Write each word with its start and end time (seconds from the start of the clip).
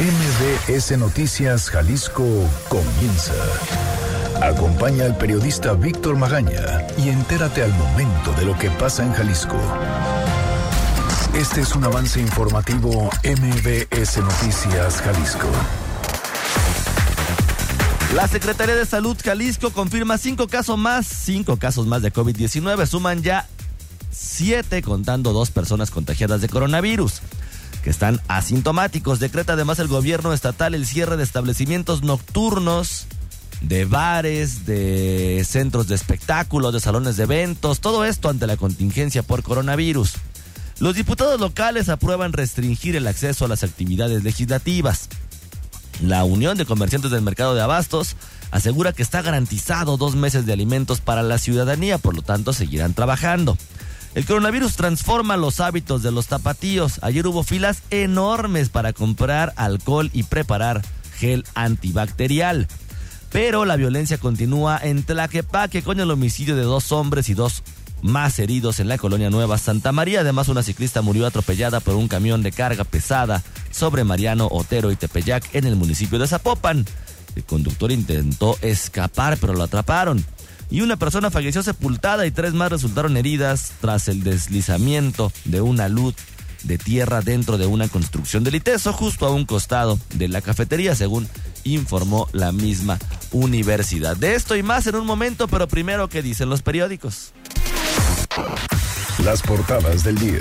MBS 0.00 0.96
Noticias 0.96 1.70
Jalisco 1.70 2.24
comienza. 2.68 3.34
Acompaña 4.40 5.06
al 5.06 5.16
periodista 5.16 5.72
Víctor 5.72 6.16
Magaña 6.16 6.86
y 6.98 7.08
entérate 7.08 7.64
al 7.64 7.74
momento 7.74 8.32
de 8.34 8.44
lo 8.44 8.56
que 8.56 8.70
pasa 8.70 9.04
en 9.04 9.12
Jalisco. 9.12 9.56
Este 11.34 11.62
es 11.62 11.74
un 11.74 11.82
avance 11.82 12.20
informativo 12.20 13.10
MBS 13.24 14.18
Noticias 14.18 15.02
Jalisco. 15.02 15.48
La 18.14 18.28
Secretaría 18.28 18.76
de 18.76 18.86
Salud 18.86 19.16
Jalisco 19.20 19.72
confirma 19.72 20.16
cinco 20.16 20.46
casos 20.46 20.78
más, 20.78 21.08
cinco 21.08 21.56
casos 21.56 21.88
más 21.88 22.02
de 22.02 22.12
COVID-19. 22.12 22.86
Suman 22.86 23.24
ya 23.24 23.48
siete, 24.12 24.80
contando 24.80 25.32
dos 25.32 25.50
personas 25.50 25.90
contagiadas 25.90 26.40
de 26.40 26.48
coronavirus 26.48 27.20
están 27.88 28.20
asintomáticos. 28.28 29.18
Decreta 29.18 29.54
además 29.54 29.78
el 29.78 29.88
gobierno 29.88 30.32
estatal 30.32 30.74
el 30.74 30.86
cierre 30.86 31.16
de 31.16 31.24
establecimientos 31.24 32.02
nocturnos, 32.02 33.06
de 33.62 33.86
bares, 33.86 34.66
de 34.66 35.44
centros 35.48 35.88
de 35.88 35.94
espectáculos, 35.94 36.72
de 36.72 36.80
salones 36.80 37.16
de 37.16 37.24
eventos, 37.24 37.80
todo 37.80 38.04
esto 38.04 38.28
ante 38.28 38.46
la 38.46 38.56
contingencia 38.56 39.22
por 39.22 39.42
coronavirus. 39.42 40.14
Los 40.80 40.94
diputados 40.94 41.40
locales 41.40 41.88
aprueban 41.88 42.32
restringir 42.32 42.94
el 42.94 43.06
acceso 43.06 43.46
a 43.46 43.48
las 43.48 43.64
actividades 43.64 44.22
legislativas. 44.22 45.08
La 46.02 46.24
Unión 46.24 46.56
de 46.56 46.66
Comerciantes 46.66 47.10
del 47.10 47.22
Mercado 47.22 47.54
de 47.54 47.62
Abastos 47.62 48.14
asegura 48.50 48.92
que 48.92 49.02
está 49.02 49.22
garantizado 49.22 49.96
dos 49.96 50.14
meses 50.14 50.46
de 50.46 50.52
alimentos 50.52 51.00
para 51.00 51.22
la 51.22 51.38
ciudadanía, 51.38 51.98
por 51.98 52.14
lo 52.14 52.22
tanto 52.22 52.52
seguirán 52.52 52.94
trabajando. 52.94 53.56
El 54.14 54.24
coronavirus 54.24 54.76
transforma 54.76 55.36
los 55.36 55.60
hábitos 55.60 56.02
de 56.02 56.10
los 56.10 56.26
tapatíos. 56.26 56.98
Ayer 57.02 57.26
hubo 57.26 57.44
filas 57.44 57.82
enormes 57.90 58.68
para 58.68 58.92
comprar 58.92 59.52
alcohol 59.56 60.10
y 60.12 60.24
preparar 60.24 60.82
gel 61.18 61.44
antibacterial. 61.54 62.66
Pero 63.30 63.64
la 63.64 63.76
violencia 63.76 64.18
continúa 64.18 64.80
en 64.82 65.02
Tlaquepaque 65.02 65.82
con 65.82 66.00
el 66.00 66.10
homicidio 66.10 66.56
de 66.56 66.62
dos 66.62 66.92
hombres 66.92 67.28
y 67.28 67.34
dos 67.34 67.62
más 68.00 68.38
heridos 68.38 68.80
en 68.80 68.88
la 68.88 68.96
colonia 68.96 69.28
Nueva 69.28 69.58
Santa 69.58 69.92
María. 69.92 70.20
Además, 70.20 70.48
una 70.48 70.62
ciclista 70.62 71.02
murió 71.02 71.26
atropellada 71.26 71.80
por 71.80 71.94
un 71.94 72.08
camión 72.08 72.42
de 72.42 72.52
carga 72.52 72.84
pesada 72.84 73.42
sobre 73.70 74.04
Mariano 74.04 74.48
Otero 74.50 74.90
y 74.90 74.96
Tepeyac 74.96 75.54
en 75.54 75.66
el 75.66 75.76
municipio 75.76 76.18
de 76.18 76.26
Zapopan. 76.26 76.86
El 77.36 77.44
conductor 77.44 77.92
intentó 77.92 78.56
escapar, 78.62 79.36
pero 79.38 79.52
lo 79.52 79.62
atraparon 79.62 80.24
y 80.70 80.80
una 80.82 80.96
persona 80.96 81.30
falleció 81.30 81.62
sepultada 81.62 82.26
y 82.26 82.30
tres 82.30 82.54
más 82.54 82.70
resultaron 82.70 83.16
heridas 83.16 83.72
tras 83.80 84.08
el 84.08 84.22
deslizamiento 84.22 85.32
de 85.44 85.60
una 85.60 85.88
luz 85.88 86.14
de 86.62 86.78
tierra 86.78 87.20
dentro 87.20 87.56
de 87.56 87.66
una 87.66 87.88
construcción 87.88 88.44
del 88.44 88.56
ITESO 88.56 88.92
justo 88.92 89.26
a 89.26 89.30
un 89.30 89.44
costado 89.44 89.98
de 90.14 90.28
la 90.28 90.42
cafetería, 90.42 90.94
según 90.94 91.28
informó 91.64 92.28
la 92.32 92.52
misma 92.52 92.98
universidad. 93.32 94.16
De 94.16 94.34
esto 94.34 94.56
y 94.56 94.62
más 94.62 94.86
en 94.86 94.96
un 94.96 95.06
momento, 95.06 95.48
pero 95.48 95.68
primero, 95.68 96.08
¿qué 96.08 96.22
dicen 96.22 96.48
los 96.48 96.62
periódicos? 96.62 97.32
Las 99.24 99.42
portadas 99.42 100.04
del 100.04 100.18
día. 100.18 100.40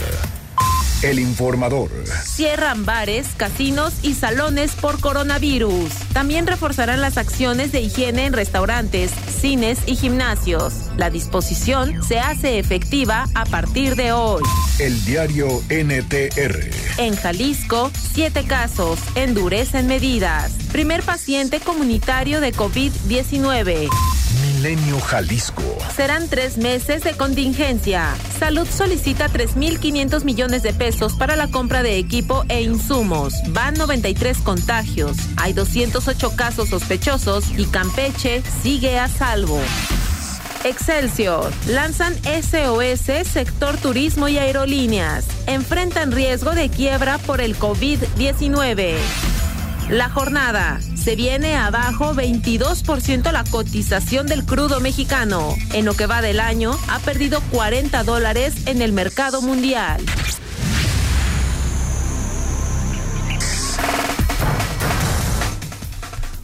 El 1.03 1.19
informador. 1.19 1.91
Cierran 2.23 2.83
bares, 2.83 3.27
casinos 3.37 3.93
y 4.01 4.15
salones 4.15 4.71
por 4.71 4.99
coronavirus. 4.99 5.91
También 6.11 6.47
reforzarán 6.47 7.01
las 7.01 7.17
acciones 7.17 7.71
de 7.71 7.81
higiene 7.81 8.25
en 8.25 8.33
restaurantes, 8.33 9.11
cines 9.11 9.77
y 9.85 9.95
gimnasios. 9.95 10.73
La 10.97 11.11
disposición 11.11 12.03
se 12.03 12.19
hace 12.19 12.57
efectiva 12.57 13.27
a 13.35 13.45
partir 13.45 13.95
de 13.95 14.11
hoy. 14.11 14.41
El 14.79 15.05
diario 15.05 15.47
NTR. 15.69 16.71
En 16.97 17.15
Jalisco, 17.15 17.91
siete 17.93 18.45
casos. 18.45 18.97
Endurecen 19.13 19.85
medidas. 19.85 20.51
Primer 20.71 21.03
paciente 21.03 21.59
comunitario 21.59 22.41
de 22.41 22.51
COVID-19. 22.53 23.87
Milenio 24.57 24.99
Jalisco. 24.99 25.61
Serán 25.95 26.27
tres 26.29 26.57
meses 26.57 27.03
de 27.03 27.13
contingencia. 27.13 28.15
Salud 28.39 28.67
solicita 28.67 29.29
3.500 29.29 30.23
millones 30.23 30.63
de 30.63 30.73
pesos 30.73 31.13
para 31.13 31.35
la 31.35 31.47
compra 31.47 31.83
de 31.83 31.99
equipo 31.99 32.43
e 32.49 32.63
insumos. 32.63 33.35
Van 33.49 33.75
93 33.75 34.39
contagios. 34.39 35.15
Hay 35.35 35.53
208 35.53 36.35
casos 36.35 36.69
sospechosos 36.69 37.51
y 37.55 37.65
Campeche 37.65 38.41
sigue 38.63 38.97
a 38.97 39.07
salvo. 39.07 39.59
Excelsior. 40.63 41.51
Lanzan 41.67 42.15
SOS 42.23 43.27
sector 43.27 43.77
turismo 43.77 44.27
y 44.27 44.39
aerolíneas. 44.39 45.27
Enfrentan 45.45 46.11
riesgo 46.11 46.55
de 46.55 46.69
quiebra 46.69 47.19
por 47.19 47.41
el 47.41 47.59
COVID-19. 47.59 48.95
La 49.89 50.09
jornada. 50.09 50.79
Se 51.01 51.15
viene 51.15 51.55
abajo 51.55 52.13
22% 52.13 53.31
la 53.31 53.43
cotización 53.45 54.27
del 54.27 54.45
crudo 54.45 54.79
mexicano. 54.81 55.55
En 55.73 55.85
lo 55.85 55.93
que 55.93 56.05
va 56.05 56.21
del 56.21 56.39
año, 56.39 56.77
ha 56.89 56.99
perdido 56.99 57.39
40 57.51 58.03
dólares 58.03 58.67
en 58.67 58.81
el 58.81 58.91
mercado 58.91 59.41
mundial. 59.41 60.03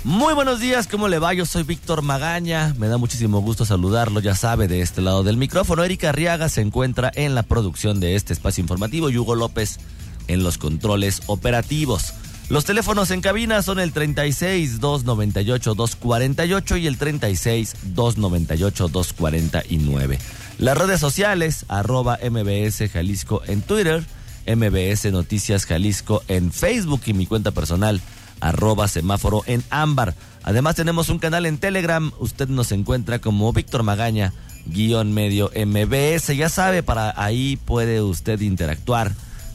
Muy 0.05 0.33
buenos 0.33 0.59
días, 0.59 0.87
¿cómo 0.87 1.07
le 1.07 1.17
va? 1.17 1.33
Yo 1.33 1.45
soy 1.45 1.63
Víctor 1.63 2.01
Magaña, 2.01 2.75
me 2.77 2.89
da 2.89 2.97
muchísimo 2.97 3.41
gusto 3.41 3.63
saludarlo, 3.65 4.19
ya 4.19 4.35
sabe, 4.35 4.67
de 4.67 4.81
este 4.81 5.01
lado 5.01 5.23
del 5.23 5.37
micrófono. 5.37 5.83
Erika 5.83 6.09
Arriaga 6.09 6.49
se 6.49 6.59
encuentra 6.59 7.09
en 7.15 7.35
la 7.35 7.43
producción 7.43 8.01
de 8.01 8.15
este 8.15 8.33
espacio 8.33 8.61
informativo 8.61 9.09
y 9.09 9.17
Hugo 9.17 9.35
López 9.35 9.79
en 10.27 10.43
los 10.43 10.57
controles 10.57 11.21
operativos. 11.27 12.13
Los 12.53 12.65
teléfonos 12.65 13.09
en 13.09 13.21
cabina 13.21 13.63
son 13.63 13.79
el 13.79 13.91
36 13.91 14.79
298 14.79 15.73
248 15.73 16.77
y 16.77 16.85
el 16.85 16.99
36 16.99 17.75
298 17.95 18.89
249. 18.89 20.19
Las 20.59 20.77
redes 20.77 20.99
sociales, 20.99 21.65
arroba 21.67 22.19
MBS 22.21 22.91
Jalisco 22.91 23.41
en 23.47 23.63
Twitter, 23.63 24.03
MBS 24.45 25.11
Noticias 25.11 25.65
Jalisco 25.65 26.21
en 26.27 26.51
Facebook 26.51 27.01
y 27.07 27.15
mi 27.15 27.25
cuenta 27.25 27.49
personal, 27.49 28.01
arroba 28.39 28.87
semáforo 28.87 29.41
en 29.47 29.63
ámbar. 29.71 30.13
Además 30.43 30.75
tenemos 30.75 31.09
un 31.09 31.17
canal 31.17 31.47
en 31.47 31.57
Telegram, 31.57 32.11
usted 32.19 32.49
nos 32.49 32.71
encuentra 32.71 33.17
como 33.17 33.51
Víctor 33.51 33.81
Magaña, 33.81 34.31
guion 34.67 35.11
medio 35.11 35.49
MBS. 35.55 36.37
Ya 36.37 36.49
sabe, 36.49 36.83
para 36.83 37.19
ahí 37.19 37.55
puede 37.65 38.03
usted 38.03 38.39
interactuar 38.41 39.11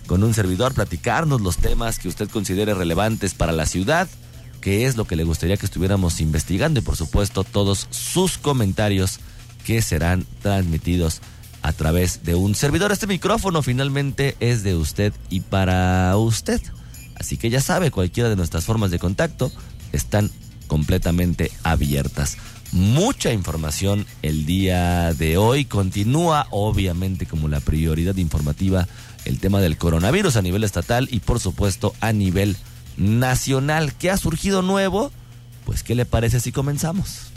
con 0.08 0.24
un 0.24 0.34
servidor, 0.34 0.74
platicarnos 0.74 1.40
los 1.42 1.58
temas 1.58 2.00
que 2.00 2.08
usted 2.08 2.28
considere 2.28 2.74
relevantes 2.74 3.34
para 3.34 3.52
la 3.52 3.66
ciudad, 3.66 4.08
qué 4.60 4.86
es 4.86 4.96
lo 4.96 5.04
que 5.04 5.14
le 5.14 5.22
gustaría 5.22 5.56
que 5.56 5.66
estuviéramos 5.66 6.20
investigando 6.20 6.80
y 6.80 6.82
por 6.82 6.96
supuesto 6.96 7.44
todos 7.44 7.86
sus 7.90 8.38
comentarios 8.38 9.20
que 9.64 9.82
serán 9.82 10.26
transmitidos 10.42 11.20
a 11.62 11.72
través 11.72 12.24
de 12.24 12.34
un 12.34 12.54
servidor. 12.54 12.90
Este 12.90 13.06
micrófono 13.06 13.62
finalmente 13.62 14.34
es 14.40 14.62
de 14.62 14.74
usted 14.74 15.12
y 15.28 15.40
para 15.40 16.16
usted. 16.16 16.60
Así 17.14 17.36
que 17.36 17.50
ya 17.50 17.60
sabe, 17.60 17.90
cualquiera 17.90 18.30
de 18.30 18.36
nuestras 18.36 18.64
formas 18.64 18.90
de 18.90 18.98
contacto 18.98 19.52
están 19.92 20.30
completamente 20.66 21.52
abiertas. 21.64 22.38
Mucha 22.72 23.32
información 23.32 24.06
el 24.22 24.46
día 24.46 25.12
de 25.14 25.36
hoy. 25.36 25.64
Continúa, 25.64 26.46
obviamente, 26.50 27.26
como 27.26 27.48
la 27.48 27.60
prioridad 27.60 28.16
informativa 28.16 28.86
el 29.24 29.38
tema 29.38 29.60
del 29.60 29.76
coronavirus 29.76 30.36
a 30.36 30.42
nivel 30.42 30.64
estatal 30.64 31.08
y 31.10 31.20
por 31.20 31.40
supuesto 31.40 31.94
a 32.00 32.12
nivel 32.12 32.56
nacional. 32.96 33.92
¿Qué 33.94 34.10
ha 34.10 34.16
surgido 34.16 34.62
nuevo? 34.62 35.12
Pues 35.64 35.82
¿qué 35.82 35.94
le 35.94 36.04
parece 36.04 36.40
si 36.40 36.52
comenzamos? 36.52 37.28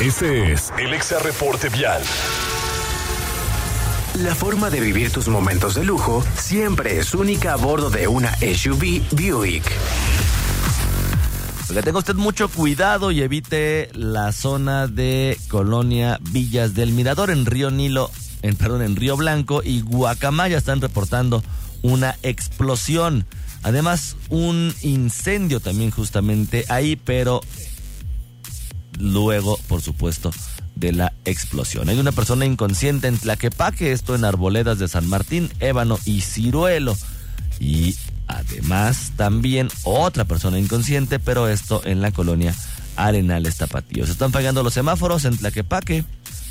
Este 0.00 0.52
es 0.52 0.72
el 0.78 0.94
Exa 0.94 1.18
Reporte 1.18 1.68
Vial. 1.70 2.02
La 4.22 4.34
forma 4.34 4.70
de 4.70 4.80
vivir 4.80 5.10
tus 5.10 5.28
momentos 5.28 5.74
de 5.74 5.84
lujo 5.84 6.24
siempre 6.36 6.98
es 6.98 7.14
única 7.14 7.52
a 7.52 7.56
bordo 7.56 7.90
de 7.90 8.08
una 8.08 8.36
SUV 8.36 9.02
Buick. 9.12 9.64
Que 11.72 11.82
tenga 11.82 11.98
usted 11.98 12.14
mucho 12.14 12.48
cuidado 12.48 13.12
y 13.12 13.22
evite 13.22 13.90
la 13.92 14.32
zona 14.32 14.88
de 14.88 15.38
Colonia 15.48 16.18
Villas 16.32 16.74
del 16.74 16.90
Mirador 16.90 17.30
en 17.30 17.46
Río 17.46 17.70
Nilo 17.70 18.10
en, 18.42 18.56
perdón, 18.56 18.82
en 18.82 18.96
Río 18.96 19.16
Blanco 19.16 19.62
y 19.64 19.80
Guacamaya 19.82 20.58
están 20.58 20.80
reportando 20.80 21.42
una 21.82 22.16
explosión. 22.22 23.26
Además, 23.62 24.16
un 24.28 24.74
incendio 24.82 25.60
también 25.60 25.90
justamente 25.90 26.64
ahí, 26.68 26.96
pero 26.96 27.40
luego, 28.98 29.58
por 29.68 29.82
supuesto, 29.82 30.32
de 30.76 30.92
la 30.92 31.12
explosión. 31.24 31.88
Hay 31.88 31.98
una 31.98 32.12
persona 32.12 32.44
inconsciente 32.44 33.08
en 33.08 33.18
Tlaquepaque, 33.18 33.92
esto 33.92 34.14
en 34.14 34.24
Arboledas 34.24 34.78
de 34.78 34.88
San 34.88 35.08
Martín, 35.08 35.50
Ébano 35.60 35.98
y 36.04 36.20
Ciruelo. 36.20 36.96
Y 37.58 37.96
además 38.28 39.12
también 39.16 39.68
otra 39.82 40.24
persona 40.24 40.58
inconsciente, 40.58 41.18
pero 41.18 41.48
esto 41.48 41.82
en 41.84 42.00
la 42.00 42.12
colonia 42.12 42.54
Arenales 42.96 43.56
Tapatíos. 43.56 44.08
Están 44.08 44.32
fallando 44.32 44.62
los 44.62 44.74
semáforos 44.74 45.24
en 45.24 45.36
Tlaquepaque 45.36 46.04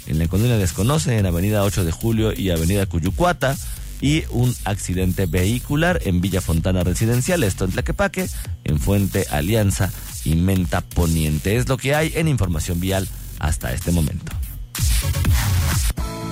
en 0.08 0.20
la 0.20 0.28
colonia 0.28 0.58
Desconoce, 0.58 1.18
en 1.18 1.26
Avenida 1.26 1.64
8 1.64 1.86
de 1.86 1.92
Julio 1.92 2.34
y 2.34 2.50
Avenida 2.50 2.86
Cuyucuata, 2.86 3.56
y 4.02 4.24
un 4.30 4.56
accidente 4.66 5.26
vehicular 5.26 6.00
en 6.06 6.22
Villa 6.22 6.42
Fontana 6.42 6.84
Residencial, 6.84 7.44
esto 7.44 7.66
en 7.66 7.72
Tlaquepaque, 7.72 8.30
en 8.64 8.80
Fuente 8.80 9.26
Alianza 9.32 9.92
y 10.24 10.36
Menta 10.36 10.82
Poniente. 10.82 11.58
Es 11.58 11.68
lo 11.68 11.78
que 11.78 11.96
hay 11.96 12.12
en 12.16 12.28
información 12.28 12.80
vial 12.80 13.08
hasta 13.40 13.74
este 13.74 13.92
momento. 13.92 14.32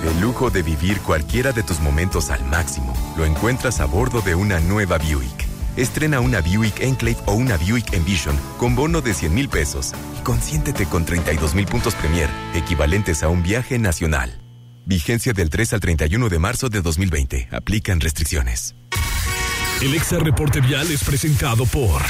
El 0.04 0.20
lujo 0.20 0.50
de 0.50 0.62
vivir 0.62 1.00
cualquiera 1.00 1.52
de 1.52 1.62
tus 1.62 1.80
momentos 1.80 2.30
al 2.30 2.44
máximo 2.44 2.94
lo 3.16 3.24
encuentras 3.24 3.80
a 3.80 3.86
bordo 3.86 4.20
de 4.20 4.34
una 4.34 4.60
nueva 4.60 4.98
Buick. 4.98 5.55
Estrena 5.76 6.20
una 6.20 6.40
Buick 6.40 6.80
Enclave 6.80 7.18
o 7.26 7.34
una 7.34 7.58
Buick 7.58 7.92
Envision 7.92 8.34
con 8.56 8.74
bono 8.74 9.02
de 9.02 9.12
100 9.12 9.34
mil 9.34 9.48
pesos 9.50 9.92
y 10.18 10.22
consiéntete 10.22 10.86
con 10.86 11.04
32 11.04 11.54
mil 11.54 11.66
puntos 11.66 11.94
Premier, 11.94 12.30
equivalentes 12.54 13.22
a 13.22 13.28
un 13.28 13.42
viaje 13.42 13.78
nacional. 13.78 14.40
Vigencia 14.86 15.34
del 15.34 15.50
3 15.50 15.74
al 15.74 15.80
31 15.80 16.28
de 16.30 16.38
marzo 16.38 16.70
de 16.70 16.80
2020. 16.80 17.48
Aplican 17.50 18.00
restricciones. 18.00 18.74
El 19.82 19.94
Exa 19.94 20.18
Reporte 20.18 20.62
Vial 20.62 20.90
es 20.90 21.04
presentado 21.04 21.66
por... 21.66 22.00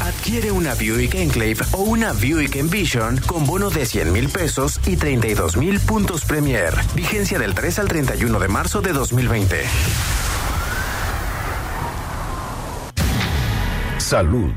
Adquiere 0.00 0.52
una 0.52 0.74
Buick 0.74 1.14
Enclave 1.14 1.58
o 1.72 1.82
una 1.82 2.12
Buick 2.12 2.56
Envision 2.56 3.18
con 3.26 3.44
bono 3.44 3.68
de 3.68 3.84
100 3.84 4.12
mil 4.12 4.28
pesos 4.30 4.80
y 4.86 4.96
32 4.96 5.58
mil 5.58 5.78
puntos 5.80 6.24
Premier. 6.24 6.72
Vigencia 6.94 7.38
del 7.38 7.54
3 7.54 7.80
al 7.80 7.88
31 7.88 8.38
de 8.38 8.48
marzo 8.48 8.80
de 8.80 8.92
2020. 8.92 9.64
Salud. 14.04 14.52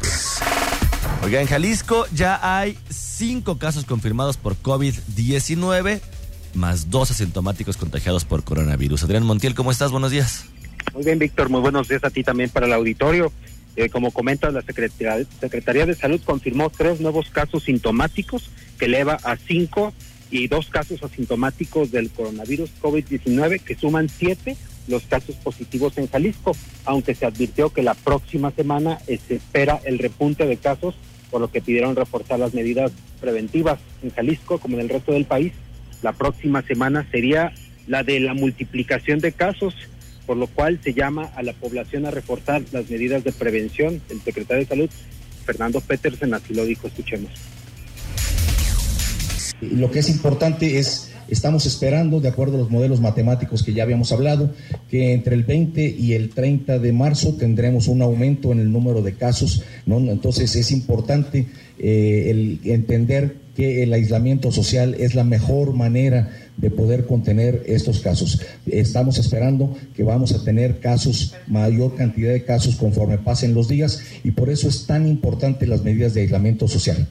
Oiga, 1.23 1.39
en 1.39 1.47
Jalisco 1.47 2.05
ya 2.13 2.37
hay 2.59 2.77
cinco 2.89 3.57
casos 3.57 3.85
confirmados 3.85 4.35
por 4.35 4.57
COVID-19, 4.61 6.01
más 6.53 6.89
dos 6.89 7.11
asintomáticos 7.11 7.77
contagiados 7.77 8.25
por 8.25 8.43
coronavirus. 8.43 9.03
Adrián 9.03 9.23
Montiel, 9.23 9.55
¿cómo 9.55 9.71
estás? 9.71 9.91
Buenos 9.91 10.11
días. 10.11 10.43
Muy 10.93 11.05
bien, 11.05 11.17
Víctor. 11.17 11.47
Muy 11.47 11.61
buenos 11.61 11.87
días 11.87 12.03
a 12.03 12.09
ti 12.09 12.25
también 12.25 12.49
para 12.49 12.65
el 12.65 12.73
auditorio. 12.73 13.31
Eh, 13.77 13.87
como 13.87 14.11
comenta 14.11 14.51
la 14.51 14.63
Secretaría, 14.63 15.25
Secretaría 15.39 15.85
de 15.85 15.95
Salud 15.95 16.19
confirmó 16.25 16.69
tres 16.69 16.99
nuevos 16.99 17.29
casos 17.29 17.63
sintomáticos 17.63 18.49
que 18.77 18.85
eleva 18.85 19.17
a 19.23 19.37
cinco 19.37 19.93
y 20.29 20.49
dos 20.49 20.67
casos 20.67 21.01
asintomáticos 21.03 21.89
del 21.91 22.09
coronavirus 22.09 22.69
COVID-19 22.81 23.61
que 23.61 23.75
suman 23.75 24.09
siete 24.09 24.57
los 24.87 25.03
casos 25.03 25.35
positivos 25.35 25.97
en 25.97 26.07
Jalisco, 26.07 26.55
aunque 26.85 27.15
se 27.15 27.25
advirtió 27.25 27.69
que 27.69 27.83
la 27.83 27.93
próxima 27.93 28.51
semana 28.51 28.99
se 29.05 29.35
espera 29.35 29.79
el 29.83 29.99
repunte 29.99 30.45
de 30.45 30.57
casos, 30.57 30.95
por 31.29 31.41
lo 31.41 31.51
que 31.51 31.61
pidieron 31.61 31.95
reforzar 31.95 32.39
las 32.39 32.53
medidas 32.53 32.91
preventivas 33.19 33.79
en 34.01 34.11
Jalisco 34.11 34.59
como 34.59 34.75
en 34.75 34.81
el 34.81 34.89
resto 34.89 35.11
del 35.11 35.25
país. 35.25 35.53
La 36.01 36.13
próxima 36.13 36.61
semana 36.61 37.05
sería 37.11 37.53
la 37.87 38.03
de 38.03 38.19
la 38.19 38.33
multiplicación 38.33 39.19
de 39.19 39.31
casos 39.31 39.73
por 40.27 40.37
lo 40.37 40.45
cual 40.45 40.79
se 40.83 40.93
llama 40.93 41.31
a 41.35 41.41
la 41.41 41.53
población 41.53 42.05
a 42.05 42.11
reforzar 42.11 42.61
las 42.73 42.89
medidas 42.89 43.23
de 43.23 43.31
prevención. 43.31 44.01
El 44.09 44.21
secretario 44.21 44.63
de 44.63 44.67
Salud, 44.67 44.89
Fernando 45.45 45.79
Petersen, 45.79 46.33
así 46.33 46.53
lo 46.53 46.65
dijo, 46.65 46.87
escuchemos. 46.87 47.31
Lo 49.61 49.89
que 49.89 49.99
es 49.99 50.09
importante 50.09 50.77
es, 50.77 51.13
estamos 51.27 51.65
esperando, 51.65 52.19
de 52.19 52.29
acuerdo 52.29 52.55
a 52.55 52.59
los 52.59 52.69
modelos 52.69 53.01
matemáticos 53.01 53.63
que 53.63 53.73
ya 53.73 53.83
habíamos 53.83 54.11
hablado, 54.11 54.51
que 54.89 55.13
entre 55.13 55.35
el 55.35 55.43
20 55.43 55.95
y 55.97 56.13
el 56.13 56.29
30 56.29 56.79
de 56.79 56.91
marzo 56.91 57.35
tendremos 57.35 57.87
un 57.87 58.01
aumento 58.01 58.51
en 58.51 58.59
el 58.59 58.71
número 58.71 59.01
de 59.01 59.13
casos. 59.13 59.63
Entonces 59.85 60.55
es 60.55 60.71
importante 60.71 61.47
eh, 61.79 62.59
entender 62.63 63.47
que 63.55 63.81
el 63.81 63.91
aislamiento 63.91 64.51
social 64.51 64.95
es 64.99 65.15
la 65.15 65.23
mejor 65.23 65.73
manera 65.73 66.29
de 66.57 66.69
poder 66.69 67.07
contener 67.07 67.63
estos 67.65 68.01
casos. 68.01 68.39
Estamos 68.67 69.17
esperando 69.17 69.75
que 69.95 70.03
vamos 70.03 70.31
a 70.31 70.43
tener 70.43 70.79
casos, 70.79 71.33
mayor 71.47 71.95
cantidad 71.95 72.31
de 72.31 72.43
casos 72.43 72.75
conforme 72.75 73.17
pasen 73.17 73.55
los 73.55 73.67
días 73.67 74.01
y 74.23 74.31
por 74.31 74.51
eso 74.51 74.67
es 74.69 74.85
tan 74.85 75.07
importante 75.07 75.65
las 75.65 75.83
medidas 75.83 76.13
de 76.13 76.21
aislamiento 76.21 76.67
social. 76.67 77.07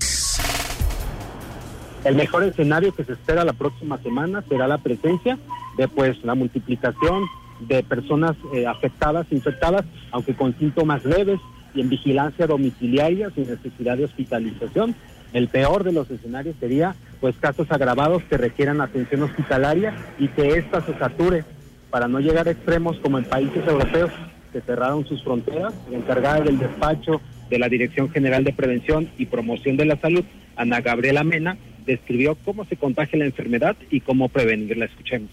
El 2.07 2.15
mejor 2.15 2.45
escenario 2.45 2.95
que 2.95 3.03
se 3.03 3.15
espera 3.15 3.45
la 3.45 3.53
próxima 3.53 3.99
semana 3.99 4.45
será 4.49 4.69
la 4.69 4.79
presencia 4.79 5.41
de 5.77 5.89
pues 5.89 6.23
la 6.23 6.37
multiplicación 6.37 7.25
de 7.59 7.83
personas 7.83 8.37
eh, 8.55 8.65
afectadas, 8.65 9.27
infectadas, 9.33 9.85
aunque 10.13 10.37
con 10.37 10.57
síntomas 10.57 11.05
leves 11.05 11.41
y 11.75 11.81
en 11.81 11.89
vigilancia 11.89 12.47
domiciliaria 12.47 13.31
sin 13.31 13.49
necesidad 13.49 13.97
de 13.97 14.05
hospitalización. 14.05 14.95
El 15.33 15.49
peor 15.49 15.83
de 15.83 15.91
los 15.91 16.09
escenarios 16.09 16.55
sería 16.61 16.95
pues 17.21 17.35
casos 17.39 17.67
agravados 17.73 18.23
que 18.31 18.37
requieran 18.37 18.81
atención 18.81 19.25
hospitalaria 19.25 19.93
y 20.21 20.29
que 20.29 20.59
ésta 20.59 20.83
se 20.83 20.97
sature 20.97 21.45
para 21.91 22.07
no 22.07 22.21
llegar 22.21 22.47
a 22.47 22.53
extremos 22.53 23.01
como 23.01 23.19
en 23.19 23.25
países 23.25 23.67
europeos 23.67 24.13
que 24.53 24.61
cerraron 24.61 25.05
sus 25.09 25.25
fronteras. 25.25 25.75
La 25.91 25.97
encargada 25.97 26.41
del 26.43 26.57
despacho 26.57 27.21
de 27.51 27.59
la 27.59 27.69
Dirección 27.69 28.11
General 28.11 28.45
de 28.45 28.53
Prevención 28.53 29.11
y 29.19 29.27
Promoción 29.27 29.77
de 29.77 29.87
la 29.87 29.97
Salud, 29.97 30.25
Ana 30.55 30.81
Gabriela 30.81 31.25
Mena, 31.25 31.59
describió 31.87 32.37
cómo 32.45 32.65
se 32.65 32.77
contagia 32.77 33.19
la 33.19 33.27
enfermedad 33.27 33.77
y 33.91 34.01
cómo 34.01 34.29
prevenirla. 34.29 34.87
Escuchemos. 34.87 35.31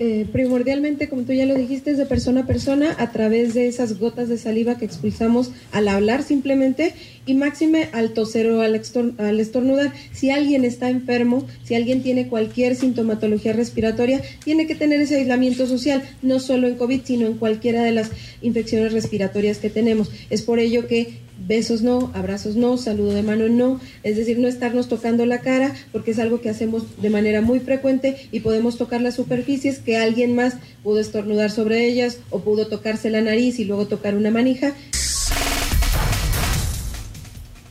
Eh, 0.00 0.26
primordialmente, 0.30 1.08
como 1.08 1.22
tú 1.22 1.32
ya 1.32 1.44
lo 1.44 1.56
dijiste, 1.56 1.90
es 1.90 1.98
de 1.98 2.06
persona 2.06 2.42
a 2.42 2.46
persona 2.46 2.94
a 2.98 3.10
través 3.10 3.54
de 3.54 3.66
esas 3.66 3.98
gotas 3.98 4.28
de 4.28 4.38
saliva 4.38 4.78
que 4.78 4.84
expulsamos 4.84 5.52
al 5.72 5.88
hablar 5.88 6.22
simplemente 6.22 6.94
y 7.28 7.34
máxime 7.34 7.90
al 7.92 8.14
toser 8.14 8.50
o 8.50 8.62
al, 8.62 8.80
al 9.18 9.40
estornudar. 9.40 9.92
Si 10.12 10.30
alguien 10.30 10.64
está 10.64 10.88
enfermo, 10.88 11.46
si 11.62 11.74
alguien 11.74 12.02
tiene 12.02 12.28
cualquier 12.28 12.74
sintomatología 12.74 13.52
respiratoria, 13.52 14.22
tiene 14.42 14.66
que 14.66 14.74
tener 14.74 15.00
ese 15.00 15.16
aislamiento 15.16 15.66
social, 15.66 16.02
no 16.22 16.40
solo 16.40 16.66
en 16.68 16.76
COVID, 16.76 17.02
sino 17.04 17.26
en 17.26 17.34
cualquiera 17.34 17.84
de 17.84 17.92
las 17.92 18.10
infecciones 18.40 18.94
respiratorias 18.94 19.58
que 19.58 19.68
tenemos. 19.68 20.10
Es 20.30 20.40
por 20.40 20.58
ello 20.58 20.86
que 20.86 21.28
besos 21.46 21.82
no, 21.82 22.10
abrazos 22.14 22.56
no, 22.56 22.76
saludo 22.78 23.12
de 23.12 23.22
mano 23.22 23.48
no, 23.48 23.80
es 24.02 24.16
decir, 24.16 24.38
no 24.38 24.48
estarnos 24.48 24.88
tocando 24.88 25.24
la 25.26 25.40
cara 25.40 25.74
porque 25.92 26.10
es 26.10 26.18
algo 26.18 26.40
que 26.40 26.48
hacemos 26.48 27.00
de 27.00 27.10
manera 27.10 27.40
muy 27.40 27.60
frecuente 27.60 28.16
y 28.32 28.40
podemos 28.40 28.76
tocar 28.76 29.00
las 29.00 29.14
superficies 29.14 29.78
que 29.78 29.96
alguien 29.96 30.34
más 30.34 30.54
pudo 30.82 30.98
estornudar 30.98 31.50
sobre 31.50 31.86
ellas 31.86 32.18
o 32.30 32.40
pudo 32.40 32.66
tocarse 32.66 33.10
la 33.10 33.20
nariz 33.20 33.58
y 33.58 33.64
luego 33.64 33.86
tocar 33.86 34.16
una 34.16 34.30
manija. 34.30 34.74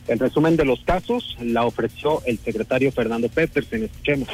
El 0.08 0.18
resumen 0.18 0.56
de 0.56 0.64
los 0.64 0.80
casos 0.80 1.36
la 1.40 1.66
ofreció 1.66 2.22
el 2.24 2.38
secretario 2.38 2.90
Fernando 2.90 3.28
Petersen. 3.28 3.84
Escuchemos. 3.84 4.28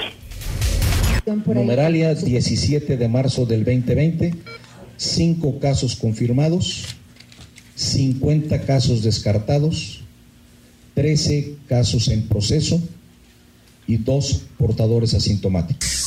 Numeralia 1.46 2.14
17 2.14 2.96
de 2.96 3.08
marzo 3.08 3.44
del 3.46 3.64
2020, 3.64 4.34
cinco 4.96 5.58
casos 5.58 5.96
confirmados, 5.96 6.96
50 7.74 8.60
casos 8.62 9.02
descartados, 9.02 10.02
13 10.94 11.56
casos 11.66 12.08
en 12.08 12.28
proceso 12.28 12.80
y 13.86 13.96
dos 13.96 14.42
portadores 14.58 15.14
asintomáticos. 15.14 16.03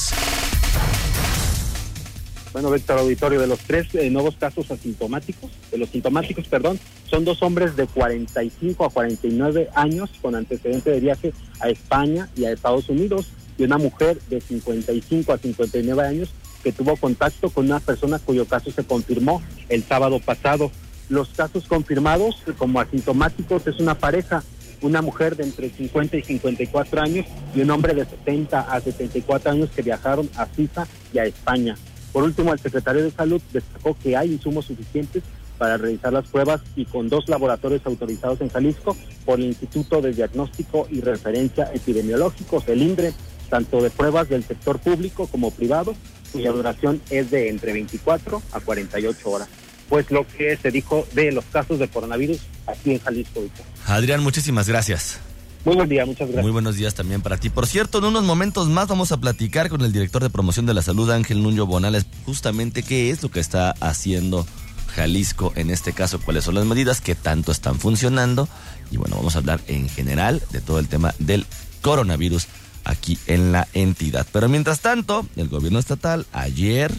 Bueno, 2.57 2.71
Víctor 2.71 2.97
Auditorio, 2.97 3.39
de 3.39 3.45
los 3.45 3.59
tres 3.59 3.93
eh, 3.93 4.09
nuevos 4.09 4.35
casos 4.35 4.71
asintomáticos, 4.71 5.51
de 5.69 5.77
los 5.77 5.89
sintomáticos, 5.89 6.47
perdón, 6.47 6.79
son 7.07 7.23
dos 7.23 7.43
hombres 7.43 7.75
de 7.75 7.85
45 7.85 8.83
a 8.83 8.89
49 8.89 9.69
años 9.75 10.09
con 10.23 10.33
antecedente 10.33 10.89
de 10.89 10.99
viaje 10.99 11.33
a 11.59 11.69
España 11.69 12.29
y 12.35 12.45
a 12.45 12.51
Estados 12.51 12.89
Unidos 12.89 13.27
y 13.59 13.63
una 13.63 13.77
mujer 13.77 14.19
de 14.31 14.41
55 14.41 15.33
a 15.33 15.37
59 15.37 16.01
años 16.01 16.33
que 16.63 16.71
tuvo 16.71 16.95
contacto 16.97 17.51
con 17.51 17.65
una 17.65 17.79
persona 17.79 18.17
cuyo 18.17 18.47
caso 18.47 18.71
se 18.71 18.83
confirmó 18.83 19.39
el 19.69 19.83
sábado 19.83 20.19
pasado. 20.19 20.71
Los 21.09 21.29
casos 21.29 21.65
confirmados 21.67 22.37
como 22.57 22.79
asintomáticos 22.79 23.67
es 23.67 23.79
una 23.79 23.93
pareja, 23.93 24.43
una 24.81 25.03
mujer 25.03 25.35
de 25.35 25.43
entre 25.43 25.69
50 25.69 26.17
y 26.17 26.23
54 26.23 27.01
años 27.01 27.27
y 27.53 27.61
un 27.61 27.69
hombre 27.69 27.93
de 27.93 28.05
70 28.05 28.61
a 28.61 28.81
74 28.81 29.51
años 29.51 29.69
que 29.75 29.83
viajaron 29.83 30.27
a 30.35 30.47
Suiza 30.55 30.87
y 31.13 31.19
a 31.19 31.25
España. 31.25 31.75
Por 32.11 32.23
último, 32.23 32.53
el 32.53 32.59
secretario 32.59 33.03
de 33.03 33.11
Salud 33.11 33.41
destacó 33.51 33.95
que 34.01 34.15
hay 34.15 34.33
insumos 34.33 34.65
suficientes 34.65 35.23
para 35.57 35.77
realizar 35.77 36.13
las 36.13 36.27
pruebas 36.27 36.61
y 36.75 36.85
con 36.85 37.09
dos 37.09 37.27
laboratorios 37.27 37.81
autorizados 37.85 38.41
en 38.41 38.49
Jalisco 38.49 38.95
por 39.25 39.39
el 39.39 39.45
Instituto 39.45 40.01
de 40.01 40.13
Diagnóstico 40.13 40.87
y 40.89 41.01
Referencia 41.01 41.71
Epidemiológicos, 41.73 42.67
el 42.67 42.81
INDRE, 42.81 43.13
tanto 43.49 43.81
de 43.81 43.89
pruebas 43.89 44.29
del 44.29 44.43
sector 44.43 44.79
público 44.79 45.27
como 45.27 45.51
privado, 45.51 45.95
cuya 46.31 46.51
duración 46.51 47.01
es 47.09 47.31
de 47.31 47.49
entre 47.49 47.73
24 47.73 48.41
a 48.51 48.59
48 48.59 49.29
horas 49.29 49.49
pues 49.89 50.11
lo 50.11 50.27
que 50.27 50.57
se 50.57 50.71
dijo 50.71 51.07
de 51.13 51.31
los 51.31 51.45
casos 51.45 51.79
de 51.79 51.87
coronavirus 51.87 52.39
aquí 52.65 52.91
en 52.91 52.99
Jalisco. 52.99 53.41
Adrián, 53.85 54.21
muchísimas 54.21 54.67
gracias. 54.67 55.19
Muy 55.67 55.75
buen 55.75 55.89
día, 55.89 56.05
muchas 56.05 56.29
gracias. 56.29 56.43
Muy 56.43 56.51
buenos 56.53 56.77
días 56.77 56.95
también 56.95 57.21
para 57.21 57.35
ti. 57.35 57.49
Por 57.49 57.67
cierto, 57.67 57.97
en 57.97 58.05
unos 58.05 58.23
momentos 58.23 58.69
más 58.69 58.87
vamos 58.87 59.11
a 59.11 59.17
platicar 59.17 59.67
con 59.67 59.81
el 59.81 59.91
director 59.91 60.23
de 60.23 60.29
promoción 60.29 60.65
de 60.65 60.73
la 60.73 60.81
salud, 60.81 61.11
Ángel 61.11 61.43
Nuño 61.43 61.65
Bonales, 61.65 62.05
justamente 62.25 62.83
qué 62.83 63.09
es 63.09 63.21
lo 63.21 63.29
que 63.29 63.41
está 63.41 63.71
haciendo 63.81 64.47
Jalisco 64.95 65.51
en 65.57 65.69
este 65.69 65.91
caso, 65.91 66.21
cuáles 66.21 66.45
son 66.45 66.55
las 66.55 66.65
medidas 66.65 67.01
que 67.01 67.15
tanto 67.15 67.51
están 67.51 67.79
funcionando. 67.79 68.47
Y 68.91 68.97
bueno, 68.97 69.17
vamos 69.17 69.35
a 69.35 69.39
hablar 69.39 69.59
en 69.67 69.89
general 69.89 70.41
de 70.51 70.61
todo 70.61 70.79
el 70.79 70.87
tema 70.87 71.13
del 71.19 71.45
coronavirus 71.81 72.47
aquí 72.85 73.19
en 73.27 73.51
la 73.51 73.67
entidad. 73.73 74.25
Pero 74.31 74.47
mientras 74.47 74.79
tanto, 74.79 75.27
el 75.35 75.49
gobierno 75.49 75.79
estatal 75.79 76.25
ayer 76.31 76.93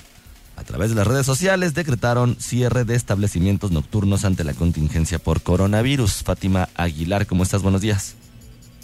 a 0.57 0.65
través 0.65 0.91
de 0.91 0.97
las 0.97 1.07
redes 1.07 1.25
sociales 1.25 1.73
decretaron 1.73 2.37
cierre 2.39 2.85
de 2.85 2.97
establecimientos 2.97 3.71
nocturnos 3.71 4.27
ante 4.27 4.45
la 4.45 4.53
contingencia 4.53 5.19
por 5.19 5.41
coronavirus. 5.41 6.23
Fátima 6.23 6.69
Aguilar, 6.75 7.27
¿cómo 7.27 7.45
estás? 7.45 7.63
Buenos 7.63 7.81
días. 7.81 8.17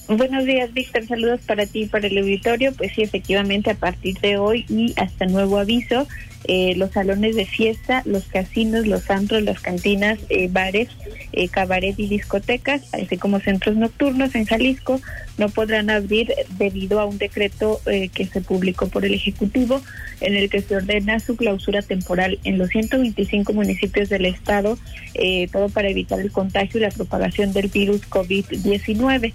Buenos 0.06 0.44
días, 0.44 0.72
Víctor. 0.74 1.06
Saludos 1.06 1.40
para 1.46 1.64
ti 1.64 1.82
y 1.82 1.86
para 1.86 2.08
el 2.08 2.18
auditorio. 2.18 2.74
Pues 2.74 2.92
sí, 2.94 3.02
efectivamente, 3.02 3.70
a 3.70 3.74
partir 3.74 4.18
de 4.20 4.36
hoy 4.36 4.66
y 4.68 4.92
hasta 4.96 5.24
nuevo 5.24 5.58
aviso, 5.58 6.06
eh, 6.46 6.74
los 6.76 6.90
salones 6.90 7.36
de 7.36 7.46
fiesta, 7.46 8.02
los 8.04 8.24
casinos, 8.24 8.86
los 8.86 9.08
antros, 9.10 9.42
las 9.42 9.60
cantinas, 9.60 10.18
eh, 10.28 10.48
bares, 10.50 10.90
eh, 11.32 11.48
cabaret 11.48 11.98
y 11.98 12.06
discotecas, 12.06 12.82
así 12.92 13.16
como 13.16 13.40
centros 13.40 13.76
nocturnos 13.76 14.34
en 14.34 14.44
Jalisco, 14.44 15.00
no 15.38 15.48
podrán 15.48 15.88
abrir 15.88 16.34
debido 16.58 17.00
a 17.00 17.06
un 17.06 17.16
decreto 17.16 17.80
que 17.84 18.26
se 18.26 18.40
publicó 18.40 18.88
por 18.88 19.04
el 19.04 19.14
Ejecutivo 19.14 19.80
en 20.20 20.36
el 20.36 20.48
que 20.48 20.60
se 20.60 20.76
ordena 20.76 21.18
su 21.18 21.34
clausura 21.34 21.82
temporal 21.82 22.38
en 22.44 22.58
los 22.58 22.68
125 22.68 23.52
municipios 23.52 24.08
del 24.10 24.26
estado, 24.26 24.78
todo 25.50 25.68
para 25.70 25.88
evitar 25.88 26.20
el 26.20 26.30
contagio 26.30 26.78
y 26.78 26.82
la 26.82 26.90
propagación 26.90 27.52
del 27.52 27.66
virus 27.66 28.08
COVID-19. 28.08 29.32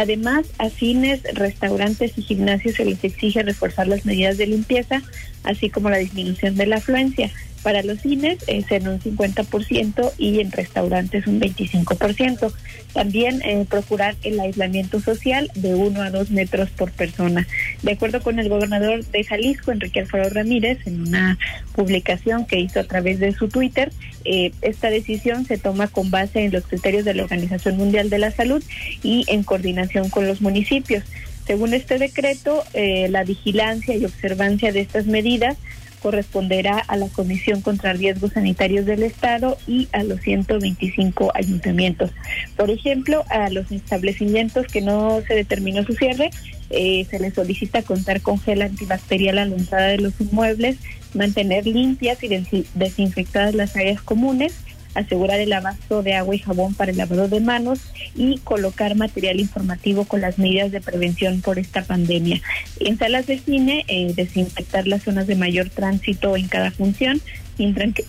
Además, 0.00 0.46
a 0.56 0.70
cines, 0.70 1.20
restaurantes 1.34 2.16
y 2.16 2.22
gimnasios 2.22 2.76
se 2.76 2.86
les 2.86 3.04
exige 3.04 3.42
reforzar 3.42 3.86
las 3.86 4.06
medidas 4.06 4.38
de 4.38 4.46
limpieza, 4.46 5.02
así 5.44 5.68
como 5.68 5.90
la 5.90 5.98
disminución 5.98 6.56
de 6.56 6.64
la 6.64 6.76
afluencia. 6.76 7.30
Para 7.62 7.82
los 7.82 8.00
cines 8.00 8.38
es 8.46 8.72
en 8.72 8.88
un 8.88 8.98
50% 8.98 10.12
y 10.16 10.40
en 10.40 10.52
restaurantes 10.52 11.26
un 11.26 11.38
25%. 11.38 12.50
También 12.92 13.40
eh, 13.42 13.64
procurar 13.68 14.16
el 14.22 14.40
aislamiento 14.40 15.00
social 15.00 15.50
de 15.54 15.74
uno 15.74 16.02
a 16.02 16.10
dos 16.10 16.30
metros 16.30 16.70
por 16.70 16.90
persona. 16.90 17.46
De 17.82 17.92
acuerdo 17.92 18.20
con 18.20 18.38
el 18.38 18.48
gobernador 18.48 19.04
de 19.04 19.24
Jalisco, 19.24 19.72
Enrique 19.72 20.00
Alfaro 20.00 20.28
Ramírez, 20.30 20.78
en 20.86 21.02
una 21.02 21.38
publicación 21.74 22.46
que 22.46 22.58
hizo 22.58 22.80
a 22.80 22.84
través 22.84 23.20
de 23.20 23.32
su 23.32 23.48
Twitter, 23.48 23.92
eh, 24.24 24.52
esta 24.62 24.90
decisión 24.90 25.44
se 25.46 25.58
toma 25.58 25.86
con 25.86 26.10
base 26.10 26.44
en 26.44 26.52
los 26.52 26.66
criterios 26.66 27.04
de 27.04 27.14
la 27.14 27.22
Organización 27.22 27.76
Mundial 27.76 28.10
de 28.10 28.18
la 28.18 28.30
Salud 28.30 28.62
y 29.02 29.24
en 29.28 29.44
coordinación 29.44 30.10
con 30.10 30.26
los 30.26 30.40
municipios. 30.40 31.04
Según 31.46 31.74
este 31.74 31.98
decreto, 31.98 32.62
eh, 32.74 33.08
la 33.08 33.24
vigilancia 33.24 33.96
y 33.96 34.04
observancia 34.04 34.72
de 34.72 34.80
estas 34.80 35.06
medidas 35.06 35.56
corresponderá 36.02 36.78
a 36.78 36.96
la 36.96 37.08
Comisión 37.08 37.60
contra 37.60 37.92
Riesgos 37.92 38.32
Sanitarios 38.32 38.86
del 38.86 39.02
Estado 39.02 39.58
y 39.66 39.88
a 39.92 40.02
los 40.02 40.20
125 40.20 41.32
ayuntamientos. 41.34 42.10
Por 42.56 42.70
ejemplo, 42.70 43.24
a 43.28 43.50
los 43.50 43.70
establecimientos 43.70 44.66
que 44.66 44.80
no 44.80 45.20
se 45.26 45.34
determinó 45.34 45.84
su 45.84 45.94
cierre, 45.94 46.30
eh, 46.70 47.06
se 47.10 47.18
les 47.18 47.34
solicita 47.34 47.82
contar 47.82 48.20
con 48.20 48.38
gel 48.40 48.62
antibacterial 48.62 49.38
a 49.38 49.44
la 49.44 49.56
entrada 49.56 49.88
de 49.88 49.98
los 49.98 50.20
inmuebles, 50.20 50.76
mantener 51.14 51.66
limpias 51.66 52.22
y 52.22 52.28
desinfectadas 52.74 53.54
las 53.54 53.76
áreas 53.76 54.00
comunes, 54.00 54.54
asegurar 54.94 55.40
el 55.40 55.52
abasto 55.52 56.02
de 56.02 56.14
agua 56.14 56.34
y 56.34 56.38
jabón 56.38 56.74
para 56.74 56.90
el 56.90 56.96
lavado 56.96 57.28
de 57.28 57.40
manos 57.40 57.80
y 58.14 58.38
colocar 58.38 58.94
material 58.96 59.40
informativo 59.40 60.04
con 60.04 60.20
las 60.20 60.38
medidas 60.38 60.72
de 60.72 60.80
prevención 60.80 61.40
por 61.40 61.58
esta 61.58 61.82
pandemia. 61.82 62.40
En 62.80 62.98
salas 62.98 63.26
de 63.26 63.38
cine, 63.38 63.84
eh, 63.88 64.12
desinfectar 64.14 64.86
las 64.86 65.02
zonas 65.02 65.26
de 65.26 65.36
mayor 65.36 65.70
tránsito 65.70 66.36
en 66.36 66.48
cada 66.48 66.70
función, 66.70 67.20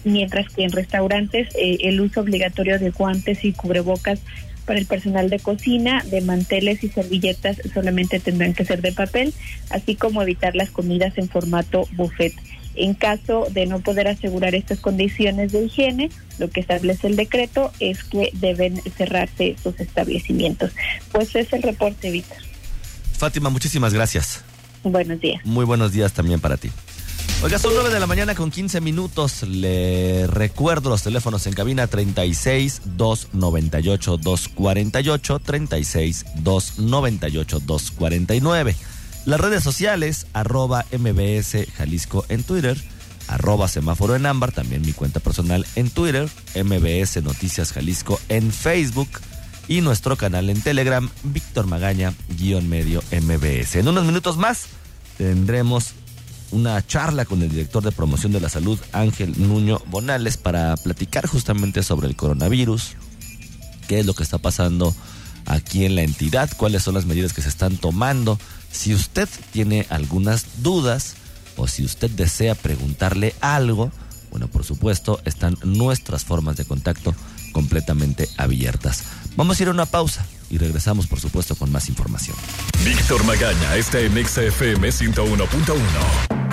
mientras 0.03 0.49
que, 0.49 0.63
en 0.63 0.71
restaurantes 0.71 1.49
eh, 1.55 1.77
el 1.81 1.99
uso 1.99 2.21
obligatorio 2.21 2.79
de 2.79 2.89
guantes 2.91 3.43
y 3.43 3.51
cubrebocas 3.51 4.19
para 4.65 4.79
el 4.79 4.85
personal 4.85 5.29
de 5.29 5.39
cocina, 5.39 6.03
de 6.09 6.21
manteles 6.21 6.83
y 6.83 6.89
servilletas 6.89 7.57
solamente 7.73 8.19
tendrán 8.19 8.53
que 8.53 8.63
ser 8.65 8.81
de 8.81 8.91
papel, 8.91 9.33
así 9.69 9.95
como 9.95 10.21
evitar 10.21 10.55
las 10.55 10.69
comidas 10.69 11.17
en 11.17 11.27
formato 11.27 11.87
buffet. 11.93 12.33
En 12.75 12.93
caso 12.93 13.47
de 13.51 13.65
no 13.65 13.79
poder 13.79 14.07
asegurar 14.07 14.55
estas 14.55 14.79
condiciones 14.79 15.51
de 15.51 15.65
higiene, 15.65 16.09
lo 16.39 16.49
que 16.49 16.61
establece 16.61 17.07
el 17.07 17.15
decreto 17.15 17.71
es 17.79 18.03
que 18.03 18.31
deben 18.33 18.81
cerrarse 18.97 19.55
sus 19.61 19.79
establecimientos. 19.79 20.71
Pues 21.11 21.35
es 21.35 21.51
el 21.53 21.63
reporte, 21.63 22.11
Víctor. 22.11 22.37
Fátima, 23.17 23.49
muchísimas 23.49 23.93
gracias. 23.93 24.43
Buenos 24.83 25.19
días. 25.19 25.45
Muy 25.45 25.65
buenos 25.65 25.91
días 25.91 26.13
también 26.13 26.39
para 26.39 26.57
ti. 26.57 26.71
Oiga, 27.43 27.57
son 27.57 27.73
9 27.73 27.89
de 27.89 27.99
la 27.99 28.05
mañana 28.05 28.35
con 28.35 28.51
15 28.51 28.81
minutos. 28.81 29.41
Le 29.41 30.27
recuerdo 30.27 30.91
los 30.91 31.01
teléfonos 31.01 31.47
en 31.47 31.53
cabina 31.53 31.87
36 31.87 32.81
298 32.97 34.17
248 34.17 35.39
36 35.39 36.25
298 36.35 37.59
249. 37.59 38.75
Las 39.25 39.39
redes 39.39 39.63
sociales, 39.63 40.25
arroba 40.33 40.85
MBS 40.91 41.67
Jalisco 41.77 42.25
en 42.29 42.43
Twitter, 42.43 42.75
arroba 43.27 43.67
semáforo 43.67 44.15
en 44.15 44.25
ámbar, 44.25 44.51
también 44.51 44.81
mi 44.81 44.93
cuenta 44.93 45.19
personal 45.19 45.65
en 45.75 45.91
Twitter, 45.91 46.27
MBS 46.55 47.21
Noticias 47.21 47.71
Jalisco 47.71 48.19
en 48.29 48.51
Facebook 48.51 49.09
y 49.67 49.81
nuestro 49.81 50.17
canal 50.17 50.49
en 50.49 50.61
Telegram, 50.61 51.07
Víctor 51.23 51.67
Magaña, 51.67 52.13
guion 52.29 52.67
medio 52.67 53.03
MBS. 53.11 53.75
En 53.75 53.87
unos 53.87 54.05
minutos 54.05 54.37
más 54.37 54.65
tendremos 55.17 55.93
una 56.49 56.85
charla 56.85 57.25
con 57.25 57.43
el 57.43 57.49
director 57.49 57.83
de 57.83 57.91
promoción 57.91 58.31
de 58.31 58.41
la 58.41 58.49
salud, 58.49 58.79
Ángel 58.91 59.35
Nuño 59.37 59.81
Bonales, 59.85 60.37
para 60.37 60.75
platicar 60.77 61.27
justamente 61.27 61.83
sobre 61.83 62.07
el 62.07 62.15
coronavirus, 62.15 62.95
qué 63.87 63.99
es 63.99 64.05
lo 64.05 64.15
que 64.15 64.23
está 64.23 64.39
pasando 64.39 64.95
aquí 65.45 65.85
en 65.85 65.95
la 65.95 66.03
entidad, 66.03 66.49
cuáles 66.57 66.83
son 66.83 66.93
las 66.93 67.05
medidas 67.05 67.33
que 67.33 67.41
se 67.41 67.49
están 67.49 67.77
tomando 67.77 68.39
si 68.71 68.93
usted 68.93 69.27
tiene 69.51 69.85
algunas 69.89 70.45
dudas 70.63 71.15
o 71.57 71.67
si 71.67 71.83
usted 71.83 72.09
desea 72.09 72.55
preguntarle 72.55 73.35
algo, 73.41 73.91
bueno, 74.31 74.47
por 74.47 74.63
supuesto, 74.63 75.19
están 75.25 75.57
nuestras 75.63 76.23
formas 76.23 76.55
de 76.55 76.65
contacto 76.65 77.13
completamente 77.51 78.29
abiertas. 78.37 79.03
Vamos 79.35 79.59
a 79.59 79.63
ir 79.63 79.69
a 79.69 79.71
una 79.71 79.85
pausa 79.85 80.25
y 80.49 80.57
regresamos, 80.57 81.07
por 81.07 81.19
supuesto, 81.19 81.55
con 81.55 81.69
más 81.71 81.89
información. 81.89 82.37
Víctor 82.83 83.23
Magaña 83.25 83.75
está 83.75 83.99
en 83.99 84.13
XFM 84.13 84.87
101.1. 84.89 86.45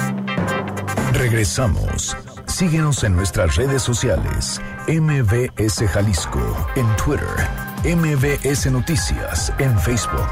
Regresamos. 1.13 2.17
Síguenos 2.47 3.05
en 3.05 3.15
nuestras 3.15 3.55
redes 3.57 3.83
sociales. 3.83 4.61
MBS 4.89 5.89
Jalisco 5.89 6.67
en 6.77 6.87
Twitter. 6.97 7.68
MBS 7.85 8.73
Noticias 8.73 9.53
en 9.61 9.79
Facebook. 9.79 10.29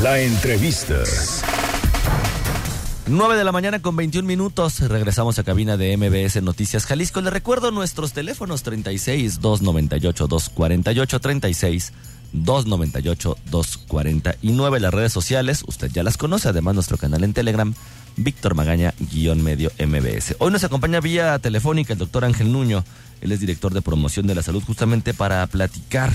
La 0.00 0.20
entrevista. 0.20 0.94
9 3.08 3.36
de 3.36 3.42
la 3.42 3.50
mañana 3.50 3.82
con 3.82 3.96
21 3.96 4.26
minutos. 4.26 4.78
Regresamos 4.78 5.40
a 5.40 5.44
cabina 5.44 5.76
de 5.76 5.96
MBS 5.96 6.40
Noticias 6.40 6.86
Jalisco. 6.86 7.20
Le 7.20 7.30
recuerdo 7.30 7.72
nuestros 7.72 8.12
teléfonos 8.12 8.62
36 8.62 9.40
298 9.40 10.28
248 10.28 11.20
36 11.20 11.92
298 12.32 13.36
249. 13.50 14.80
Las 14.80 14.94
redes 14.94 15.12
sociales, 15.12 15.64
usted 15.66 15.90
ya 15.92 16.04
las 16.04 16.16
conoce. 16.16 16.48
Además, 16.48 16.76
nuestro 16.76 16.96
canal 16.96 17.24
en 17.24 17.32
Telegram, 17.32 17.74
Víctor 18.16 18.54
Magaña, 18.54 18.94
guion 18.98 19.42
medio 19.42 19.72
MBS. 19.84 20.36
Hoy 20.38 20.52
nos 20.52 20.62
acompaña 20.62 21.00
vía 21.00 21.38
telefónica 21.40 21.92
el 21.92 21.98
doctor 21.98 22.24
Ángel 22.24 22.52
Nuño. 22.52 22.84
Él 23.24 23.32
es 23.32 23.40
director 23.40 23.72
de 23.72 23.80
promoción 23.80 24.26
de 24.26 24.34
la 24.34 24.42
salud, 24.42 24.62
justamente 24.62 25.14
para 25.14 25.46
platicar 25.46 26.12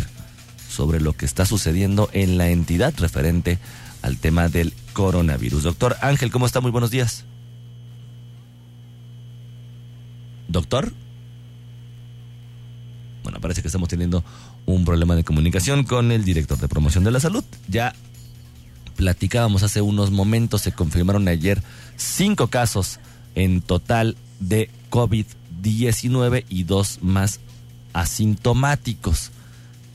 sobre 0.70 1.02
lo 1.02 1.14
que 1.14 1.26
está 1.26 1.44
sucediendo 1.44 2.08
en 2.14 2.38
la 2.38 2.50
entidad 2.50 2.94
referente 3.00 3.58
al 4.04 4.18
tema 4.18 4.48
del 4.48 4.74
coronavirus. 4.94 5.64
Doctor 5.64 5.98
Ángel, 6.04 6.30
¿cómo 6.30 6.46
está? 6.46 6.62
Muy 6.62 6.70
buenos 6.70 6.92
días. 6.92 7.26
Doctor. 10.48 10.94
Bueno, 13.24 13.42
parece 13.42 13.64
que 13.64 13.70
estamos 13.70 13.90
teniendo 13.90 14.24
un 14.68 14.86
problema 14.86 15.16
de 15.16 15.24
comunicación 15.24 15.86
con 15.86 16.12
el 16.12 16.24
director 16.24 16.60
de 16.60 16.68
promoción 16.68 17.04
de 17.04 17.10
la 17.10 17.20
salud. 17.20 17.44
Ya 17.68 17.96
platicábamos 18.98 19.64
hace 19.64 19.82
unos 19.82 20.12
momentos, 20.12 20.62
se 20.62 20.74
confirmaron 20.74 21.28
ayer 21.28 21.64
cinco 21.98 22.50
casos 22.50 23.00
en 23.34 23.62
total 23.62 24.16
de 24.40 24.70
COVID-19 24.92 25.39
y 25.64 26.64
dos 26.64 27.00
más 27.02 27.40
asintomáticos. 27.94 29.32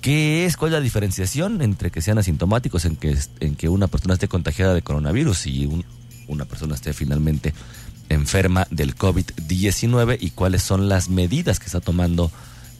¿Qué 0.01 0.45
es? 0.45 0.57
¿Cuál 0.57 0.73
es 0.73 0.75
la 0.75 0.81
diferenciación 0.81 1.63
entre 1.63 1.91
que 1.91 2.03
sean 2.03 2.19
asintomáticos, 2.19 2.85
en 2.85 2.97
que, 2.97 3.17
en 3.41 3.57
que 3.57 3.69
una 3.69 3.87
persona 3.87 4.15
esté 4.15 4.29
contagiada 4.29 4.75
de 4.75 4.83
coronavirus 4.83 5.47
y 5.47 5.85
una 6.29 6.45
persona 6.45 6.75
esté 6.75 6.93
finalmente 6.93 7.55
enferma 8.09 8.67
del 8.71 8.95
COVID-19 8.97 10.19
y 10.21 10.31
cuáles 10.31 10.63
son 10.63 10.89
las 10.89 11.09
medidas 11.09 11.59
que 11.59 11.67
está 11.67 11.81
tomando 11.81 12.31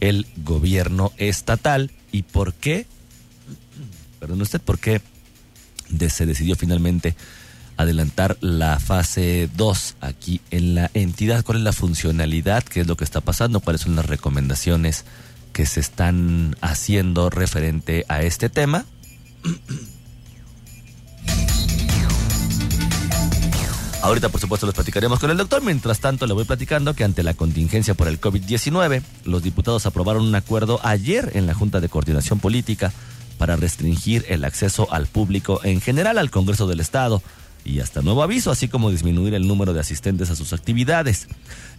el 0.01 0.27
gobierno 0.37 1.13
estatal 1.17 1.91
y 2.13 2.23
por 2.23 2.53
qué, 2.53 2.87
perdón 4.21 4.43
usted, 4.43 4.61
por 4.61 4.79
qué 4.79 5.01
se 6.11 6.27
decidió 6.27 6.57
finalmente 6.57 7.17
adelantar 7.77 8.37
la 8.41 8.79
fase 8.79 9.49
2 9.57 9.97
aquí 10.01 10.41
en 10.51 10.75
la 10.75 10.91
entidad, 10.95 11.45
cuál 11.45 11.59
es 11.59 11.65
la 11.65 11.73
funcionalidad, 11.73 12.63
qué 12.63 12.81
es 12.81 12.87
lo 12.87 12.97
que 12.97 13.05
está 13.05 13.21
pasando, 13.21 13.61
cuáles 13.61 13.83
son 13.83 13.97
las 13.97 14.07
recomendaciones 14.07 15.05
que 15.53 15.67
se 15.67 15.81
están 15.81 16.57
haciendo 16.61 17.31
referente 17.31 18.05
a 18.09 18.23
este 18.23 18.49
tema. 18.49 18.85
Ahorita, 24.05 24.29
por 24.29 24.39
supuesto, 24.39 24.67
los 24.67 24.75
platicaremos 24.75 25.19
con 25.19 25.31
el 25.31 25.39
doctor. 25.39 25.63
Mientras 25.63 25.99
tanto, 25.99 26.27
le 26.27 26.35
voy 26.35 26.45
platicando 26.45 26.93
que 26.93 27.05
ante 27.05 27.23
la 27.23 27.33
contingencia 27.33 27.95
por 27.95 28.07
el 28.07 28.21
COVID-19, 28.21 29.03
los 29.25 29.43
diputados 29.43 29.87
aprobaron 29.87 30.27
un 30.27 30.35
acuerdo 30.35 30.79
ayer 30.83 31.31
en 31.33 31.47
la 31.47 31.55
Junta 31.55 31.81
de 31.81 31.89
Coordinación 31.89 32.39
Política 32.39 32.93
para 33.39 33.57
restringir 33.57 34.27
el 34.29 34.45
acceso 34.45 34.93
al 34.93 35.07
público 35.07 35.61
en 35.65 35.81
general 35.81 36.19
al 36.19 36.31
Congreso 36.31 36.67
del 36.67 36.81
Estado 36.81 37.23
y 37.65 37.81
hasta 37.81 38.03
nuevo 38.03 38.23
aviso, 38.23 38.51
así 38.51 38.69
como 38.69 38.91
disminuir 38.91 39.35
el 39.35 39.49
número 39.49 39.73
de 39.73 39.81
asistentes 39.81 40.31
a 40.31 40.37
sus 40.37 40.53
actividades. 40.53 41.29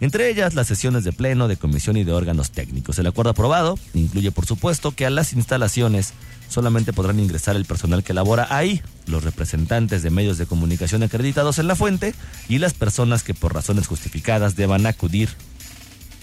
Entre 0.01 0.29
ellas, 0.29 0.55
las 0.55 0.67
sesiones 0.67 1.03
de 1.03 1.13
pleno, 1.13 1.47
de 1.47 1.57
comisión 1.57 1.95
y 1.95 2.03
de 2.03 2.11
órganos 2.11 2.51
técnicos. 2.51 2.97
El 2.97 3.07
acuerdo 3.07 3.31
aprobado 3.31 3.77
incluye, 3.93 4.31
por 4.31 4.45
supuesto, 4.45 4.91
que 4.91 5.05
a 5.05 5.11
las 5.11 5.33
instalaciones 5.33 6.13
solamente 6.49 6.93
podrán 6.93 7.19
ingresar 7.19 7.55
el 7.55 7.65
personal 7.65 8.03
que 8.03 8.13
labora 8.13 8.47
ahí, 8.49 8.81
los 9.05 9.23
representantes 9.23 10.03
de 10.03 10.09
medios 10.09 10.37
de 10.37 10.45
comunicación 10.47 11.03
acreditados 11.03 11.59
en 11.59 11.67
la 11.67 11.75
fuente 11.75 12.15
y 12.49 12.57
las 12.57 12.73
personas 12.73 13.23
que 13.23 13.33
por 13.33 13.53
razones 13.53 13.87
justificadas 13.87 14.55
deban 14.55 14.85
acudir 14.85 15.29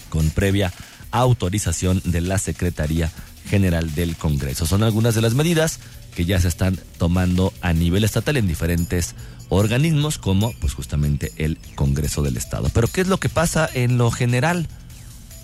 con 0.09 0.29
previa 0.29 0.73
autorización 1.11 2.01
de 2.05 2.21
la 2.21 2.37
Secretaría 2.37 3.11
General 3.49 3.93
del 3.95 4.15
Congreso. 4.15 4.65
Son 4.65 4.83
algunas 4.83 5.15
de 5.15 5.21
las 5.21 5.33
medidas 5.33 5.79
que 6.15 6.25
ya 6.25 6.39
se 6.39 6.47
están 6.47 6.79
tomando 6.97 7.53
a 7.61 7.73
nivel 7.73 8.03
estatal 8.03 8.37
en 8.37 8.47
diferentes 8.47 9.15
organismos 9.49 10.17
como 10.17 10.53
pues 10.59 10.73
justamente 10.73 11.31
el 11.37 11.57
Congreso 11.75 12.21
del 12.21 12.37
Estado. 12.37 12.69
Pero 12.73 12.87
¿qué 12.87 13.01
es 13.01 13.07
lo 13.07 13.17
que 13.17 13.29
pasa 13.29 13.69
en 13.73 13.97
lo 13.97 14.11
general? 14.11 14.67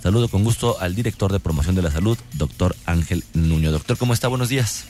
Saludo 0.01 0.29
con 0.29 0.43
gusto 0.43 0.79
al 0.79 0.95
director 0.95 1.31
de 1.31 1.39
promoción 1.39 1.75
de 1.75 1.81
la 1.81 1.91
salud, 1.91 2.17
doctor 2.33 2.75
Ángel 2.85 3.23
Nuño. 3.33 3.71
Doctor, 3.71 3.97
¿cómo 3.97 4.13
está? 4.13 4.27
Buenos 4.29 4.49
días. 4.49 4.87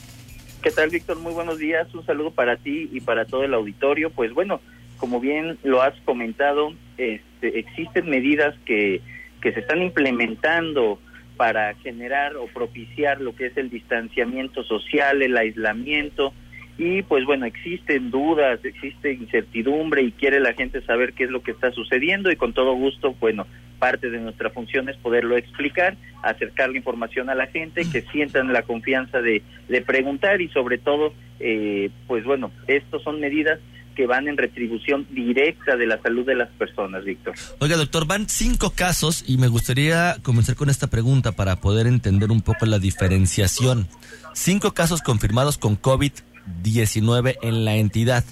¿Qué 0.62 0.70
tal, 0.70 0.90
Víctor? 0.90 1.18
Muy 1.18 1.32
buenos 1.32 1.58
días. 1.58 1.92
Un 1.94 2.06
saludo 2.06 2.30
para 2.30 2.56
ti 2.56 2.88
y 2.92 3.00
para 3.00 3.24
todo 3.24 3.44
el 3.44 3.54
auditorio. 3.54 4.10
Pues 4.10 4.32
bueno, 4.32 4.60
como 4.98 5.18
bien 5.18 5.58
lo 5.64 5.82
has 5.82 5.98
comentado, 6.04 6.74
este, 6.96 7.58
existen 7.58 8.08
medidas 8.08 8.54
que, 8.66 9.00
que 9.40 9.52
se 9.52 9.60
están 9.60 9.82
implementando 9.82 11.00
para 11.36 11.74
generar 11.76 12.36
o 12.36 12.46
propiciar 12.46 13.20
lo 13.20 13.34
que 13.34 13.46
es 13.46 13.56
el 13.56 13.70
distanciamiento 13.70 14.62
social, 14.62 15.22
el 15.22 15.36
aislamiento, 15.36 16.34
y 16.82 17.02
pues 17.02 17.26
bueno, 17.26 17.44
existen 17.44 18.10
dudas, 18.10 18.58
existe 18.64 19.12
incertidumbre 19.12 20.02
y 20.02 20.12
quiere 20.12 20.40
la 20.40 20.54
gente 20.54 20.80
saber 20.80 21.12
qué 21.12 21.24
es 21.24 21.30
lo 21.30 21.42
que 21.42 21.50
está 21.50 21.70
sucediendo 21.72 22.30
y 22.30 22.36
con 22.36 22.54
todo 22.54 22.72
gusto, 22.72 23.14
bueno, 23.20 23.46
parte 23.78 24.08
de 24.08 24.18
nuestra 24.18 24.48
función 24.48 24.88
es 24.88 24.96
poderlo 24.96 25.36
explicar, 25.36 25.98
acercar 26.22 26.70
la 26.70 26.78
información 26.78 27.28
a 27.28 27.34
la 27.34 27.48
gente, 27.48 27.82
que 27.92 28.00
sientan 28.10 28.50
la 28.54 28.62
confianza 28.62 29.20
de, 29.20 29.42
de 29.68 29.82
preguntar 29.82 30.40
y 30.40 30.48
sobre 30.48 30.78
todo, 30.78 31.12
eh, 31.38 31.90
pues 32.06 32.24
bueno, 32.24 32.50
estos 32.66 33.02
son 33.02 33.20
medidas 33.20 33.60
que 33.94 34.06
van 34.06 34.26
en 34.28 34.38
retribución 34.38 35.06
directa 35.10 35.76
de 35.76 35.86
la 35.86 36.00
salud 36.00 36.24
de 36.24 36.34
las 36.34 36.48
personas, 36.48 37.04
Víctor. 37.04 37.34
Oiga, 37.58 37.76
doctor, 37.76 38.06
van 38.06 38.26
cinco 38.30 38.72
casos 38.74 39.22
y 39.26 39.36
me 39.36 39.48
gustaría 39.48 40.16
comenzar 40.22 40.54
con 40.56 40.70
esta 40.70 40.86
pregunta 40.86 41.32
para 41.32 41.56
poder 41.56 41.86
entender 41.86 42.30
un 42.30 42.40
poco 42.40 42.64
la 42.64 42.78
diferenciación. 42.78 43.86
Cinco 44.32 44.72
casos 44.72 45.02
confirmados 45.02 45.58
con 45.58 45.76
COVID 45.76 46.12
19 46.62 47.38
en 47.42 47.64
la 47.64 47.76
entidad. 47.76 48.24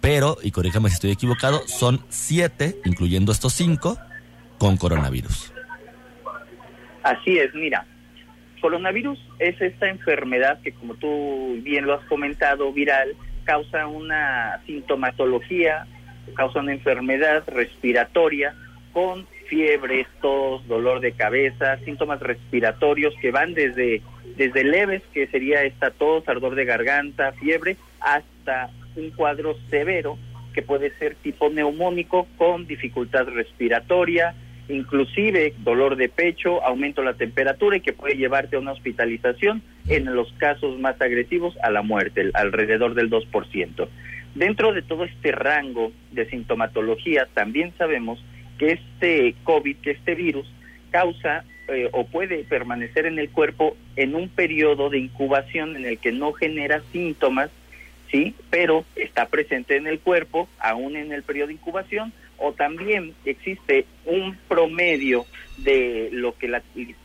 Pero, 0.00 0.38
y 0.42 0.50
corríjame 0.50 0.88
si 0.88 0.94
estoy 0.94 1.10
equivocado, 1.10 1.60
son 1.66 2.00
siete, 2.08 2.76
incluyendo 2.84 3.32
estos 3.32 3.52
cinco, 3.52 3.98
con 4.58 4.76
coronavirus. 4.76 5.52
Así 7.02 7.38
es, 7.38 7.54
mira, 7.54 7.86
coronavirus 8.60 9.18
es 9.38 9.60
esta 9.60 9.88
enfermedad 9.88 10.60
que, 10.62 10.72
como 10.72 10.94
tú 10.94 11.58
bien 11.62 11.86
lo 11.86 11.94
has 11.94 12.04
comentado, 12.06 12.72
viral, 12.72 13.14
causa 13.44 13.86
una 13.86 14.60
sintomatología, 14.66 15.86
causa 16.34 16.60
una 16.60 16.72
enfermedad 16.72 17.42
respiratoria 17.46 18.54
con 18.92 19.26
fiebre, 19.48 20.06
tos, 20.20 20.66
dolor 20.68 21.00
de 21.00 21.12
cabeza, 21.12 21.78
síntomas 21.84 22.20
respiratorios 22.20 23.14
que 23.20 23.30
van 23.30 23.54
desde, 23.54 24.02
desde 24.36 24.64
leves, 24.64 25.02
que 25.12 25.26
sería 25.26 25.64
esta 25.64 25.90
tos, 25.90 26.28
ardor 26.28 26.54
de 26.54 26.64
garganta, 26.64 27.32
fiebre, 27.32 27.76
hasta 28.00 28.70
un 28.96 29.10
cuadro 29.10 29.56
severo 29.70 30.18
que 30.52 30.62
puede 30.62 30.90
ser 30.98 31.14
tipo 31.16 31.48
neumónico 31.48 32.26
con 32.36 32.66
dificultad 32.66 33.26
respiratoria, 33.26 34.34
inclusive 34.68 35.54
dolor 35.58 35.96
de 35.96 36.08
pecho, 36.08 36.62
aumento 36.64 37.02
de 37.02 37.06
la 37.06 37.14
temperatura 37.14 37.76
y 37.76 37.80
que 37.80 37.92
puede 37.92 38.16
llevarte 38.16 38.56
a 38.56 38.60
una 38.60 38.72
hospitalización 38.72 39.62
en 39.88 40.14
los 40.14 40.32
casos 40.34 40.78
más 40.78 41.00
agresivos 41.00 41.56
a 41.62 41.70
la 41.70 41.82
muerte, 41.82 42.30
alrededor 42.34 42.94
del 42.94 43.10
2%. 43.10 43.88
Dentro 44.34 44.72
de 44.72 44.82
todo 44.82 45.04
este 45.04 45.32
rango 45.32 45.92
de 46.12 46.28
sintomatología, 46.30 47.26
también 47.34 47.72
sabemos 47.76 48.24
que 48.58 48.72
este 48.72 49.34
COVID, 49.44 49.76
que 49.78 49.92
este 49.92 50.14
virus, 50.14 50.46
causa 50.90 51.44
eh, 51.68 51.88
o 51.92 52.04
puede 52.04 52.44
permanecer 52.44 53.06
en 53.06 53.18
el 53.18 53.30
cuerpo 53.30 53.76
en 53.96 54.14
un 54.14 54.28
periodo 54.28 54.90
de 54.90 54.98
incubación 54.98 55.76
en 55.76 55.86
el 55.86 55.98
que 55.98 56.10
no 56.10 56.32
genera 56.32 56.82
síntomas, 56.92 57.50
¿sí? 58.10 58.34
Pero 58.50 58.84
está 58.96 59.26
presente 59.26 59.76
en 59.76 59.86
el 59.86 60.00
cuerpo, 60.00 60.48
aún 60.58 60.96
en 60.96 61.12
el 61.12 61.22
periodo 61.22 61.48
de 61.48 61.54
incubación, 61.54 62.12
o 62.38 62.52
también 62.52 63.14
existe 63.24 63.86
un 64.04 64.36
promedio 64.48 65.26
de 65.58 66.08
lo 66.10 66.36
que 66.36 66.48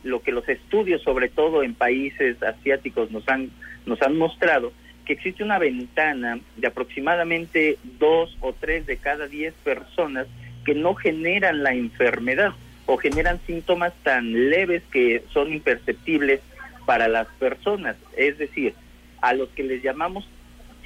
lo 0.02 0.22
que 0.22 0.32
los 0.32 0.48
estudios 0.48 1.02
sobre 1.02 1.28
todo 1.28 1.62
en 1.62 1.74
países 1.74 2.42
asiáticos 2.42 3.10
nos 3.10 3.28
han 3.28 3.50
nos 3.84 4.00
han 4.02 4.16
mostrado 4.16 4.72
que 5.04 5.12
existe 5.12 5.44
una 5.44 5.58
ventana 5.58 6.40
de 6.56 6.66
aproximadamente 6.66 7.78
dos 7.98 8.36
o 8.40 8.54
tres 8.54 8.86
de 8.86 8.96
cada 8.96 9.28
diez 9.28 9.54
personas 9.62 10.26
que 10.64 10.74
no 10.74 10.94
generan 10.94 11.62
la 11.62 11.74
enfermedad 11.74 12.54
o 12.86 12.96
generan 12.96 13.40
síntomas 13.46 13.92
tan 14.02 14.50
leves 14.50 14.82
que 14.90 15.24
son 15.32 15.52
imperceptibles 15.52 16.40
para 16.86 17.08
las 17.08 17.26
personas, 17.38 17.96
es 18.16 18.38
decir, 18.38 18.74
a 19.20 19.34
los 19.34 19.48
que 19.50 19.64
les 19.64 19.82
llamamos 19.82 20.28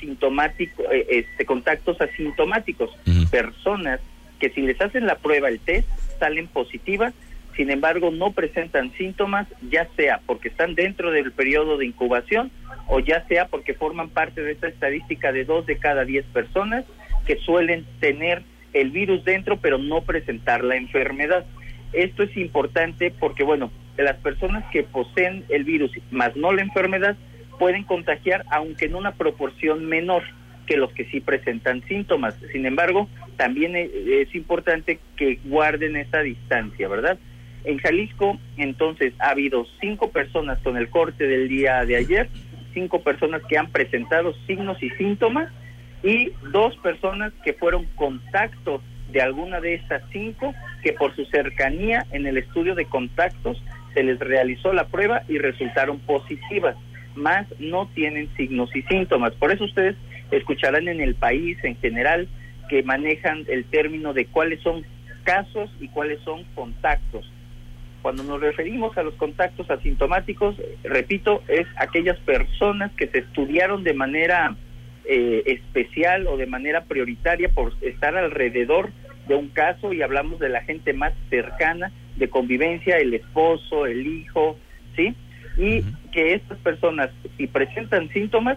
sintomáticos, 0.01 0.87
eh, 0.91 1.07
este, 1.11 1.45
contactos 1.45 2.01
asintomáticos, 2.01 2.91
personas 3.31 4.01
que 4.39 4.49
si 4.51 4.63
les 4.63 4.81
hacen 4.81 5.07
la 5.07 5.17
prueba, 5.17 5.49
el 5.49 5.61
test, 5.61 5.87
salen 6.19 6.49
positivas, 6.49 7.13
sin 7.55 7.71
embargo 7.71 8.11
no 8.11 8.33
presentan 8.33 8.93
síntomas, 8.93 9.47
ya 9.71 9.87
sea 9.97 10.21
porque 10.25 10.49
están 10.49 10.75
dentro 10.75 11.11
del 11.11 11.33
periodo 11.33 11.77
de 11.77 11.85
incubación 11.85 12.51
o 12.89 13.01
ya 13.01 13.27
sea 13.29 13.49
porque 13.49 13.75
forman 13.75 14.09
parte 14.09 14.43
de 14.43 14.53
esta 14.53 14.69
estadística 14.69 15.33
de 15.33 15.45
dos 15.45 15.67
de 15.67 15.77
cada 15.77 16.05
diez 16.07 16.25
personas 16.27 16.87
que 17.27 17.37
suelen 17.37 17.85
tener 18.01 18.43
el 18.73 18.91
virus 18.91 19.25
dentro, 19.25 19.59
pero 19.59 19.79
no 19.79 20.03
presentar 20.03 20.65
la 20.65 20.77
enfermedad. 20.77 21.45
Esto 21.93 22.23
es 22.23 22.37
importante 22.37 23.13
porque, 23.19 23.43
bueno, 23.43 23.71
las 23.97 24.17
personas 24.17 24.65
que 24.73 24.83
poseen 24.83 25.45
el 25.49 25.65
virus 25.65 25.91
más 26.11 26.35
no 26.37 26.53
la 26.53 26.63
enfermedad 26.63 27.17
pueden 27.59 27.85
contagiar, 27.85 28.45
aunque 28.51 28.87
en 28.87 28.95
una 28.95 29.13
proporción 29.13 29.87
menor 29.87 30.23
que 30.67 30.77
los 30.77 30.93
que 30.93 31.05
sí 31.07 31.21
presentan 31.21 31.83
síntomas. 31.89 32.35
Sin 32.53 32.65
embargo, 32.65 33.09
también 33.37 33.75
e, 33.77 33.91
es 34.23 34.35
importante 34.35 35.01
que 35.17 35.41
guarden 35.45 35.97
esa 35.97 36.21
distancia, 36.21 36.89
¿verdad? 36.89 37.19
En 37.65 37.79
Jalisco, 37.79 38.39
entonces, 38.57 39.13
ha 39.19 39.31
habido 39.31 39.67
cinco 39.81 40.11
personas 40.11 40.59
con 40.61 40.77
el 40.77 40.89
corte 40.89 41.27
del 41.27 41.49
día 41.49 41.85
de 41.85 41.97
ayer, 41.97 42.29
cinco 42.73 43.03
personas 43.03 43.43
que 43.49 43.59
han 43.59 43.71
presentado 43.71 44.33
signos 44.47 44.83
y 44.83 44.91
síntomas 44.91 45.53
y 46.03 46.33
dos 46.53 46.77
personas 46.79 47.33
que 47.45 47.53
fueron 47.53 47.85
contactos 47.97 48.81
de 49.13 49.21
alguna 49.21 49.61
de 49.61 49.75
estas 49.75 50.03
cinco 50.13 50.55
que 50.83 50.93
por 50.93 51.15
su 51.15 51.25
cercanía 51.27 52.07
en 52.13 52.27
el 52.27 52.39
estudio 52.39 52.75
de 52.75 52.87
contactos 52.87 53.63
se 53.95 54.03
les 54.03 54.19
realizó 54.19 54.73
la 54.73 54.87
prueba 54.87 55.23
y 55.29 55.39
resultaron 55.39 55.99
positivas, 56.01 56.77
más 57.15 57.47
no 57.59 57.89
tienen 57.95 58.29
signos 58.37 58.75
y 58.75 58.83
síntomas. 58.83 59.33
Por 59.35 59.53
eso 59.53 59.65
ustedes 59.65 59.97
escucharán 60.31 60.89
en 60.89 61.01
el 61.01 61.15
país 61.15 61.59
en 61.65 61.77
general 61.77 62.29
que 62.69 62.83
manejan 62.83 63.45
el 63.49 63.65
término 63.65 64.13
de 64.13 64.27
cuáles 64.27 64.61
son 64.63 64.85
casos 65.25 65.71
y 65.81 65.89
cuáles 65.89 66.21
son 66.21 66.45
contactos. 66.55 67.31
Cuando 68.03 68.23
nos 68.23 68.41
referimos 68.41 68.97
a 68.97 69.03
los 69.03 69.15
contactos 69.15 69.71
asintomáticos, 69.71 70.57
repito, 70.85 71.43
es 71.49 71.67
aquellas 71.77 72.19
personas 72.21 72.91
que 72.93 73.09
se 73.09 73.19
estudiaron 73.19 73.85
de 73.85 73.93
manera 73.93 74.57
eh, 75.13 75.43
especial 75.47 76.29
o 76.29 76.37
de 76.37 76.47
manera 76.47 76.85
prioritaria 76.85 77.49
por 77.49 77.73
estar 77.81 78.17
alrededor 78.17 78.91
de 79.27 79.35
un 79.35 79.49
caso 79.49 79.93
y 79.93 80.03
hablamos 80.03 80.39
de 80.39 80.49
la 80.49 80.63
gente 80.63 80.93
más 80.93 81.13
cercana 81.31 81.91
de 82.15 82.31
convivencia, 82.31 82.97
el 82.97 83.15
esposo, 83.15 83.87
el 83.87 84.07
hijo, 84.07 84.57
¿sí? 84.95 85.17
Y 85.57 85.83
que 86.13 86.35
estas 86.35 86.59
personas, 86.59 87.11
si 87.37 87.49
presentan 87.49 88.09
síntomas 88.11 88.57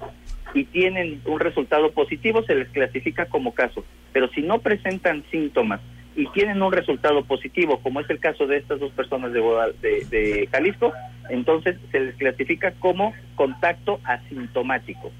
y 0.54 0.66
tienen 0.66 1.22
un 1.26 1.39
resultado 1.39 1.92
positivo, 1.92 2.44
se 2.44 2.54
les 2.54 2.70
clasifica 2.70 3.26
como 3.26 3.56
caso. 3.56 3.84
Pero 4.12 4.28
si 4.30 4.44
no 4.44 4.60
presentan 4.60 5.24
síntomas 5.32 5.82
y 6.16 6.28
tienen 6.28 6.62
un 6.62 6.72
resultado 6.72 7.26
positivo, 7.26 7.80
como 7.80 8.00
es 8.00 8.10
el 8.12 8.20
caso 8.20 8.46
de 8.46 8.58
estas 8.58 8.80
dos 8.80 8.92
personas 8.92 9.34
de, 9.34 9.42
de, 9.82 10.06
de 10.06 10.48
Jalisco, 10.52 10.94
entonces 11.32 11.78
se 11.92 12.00
les 12.00 12.16
clasifica 12.16 12.74
como 12.74 13.12
contacto 13.34 14.00
asintomático. 14.04 15.12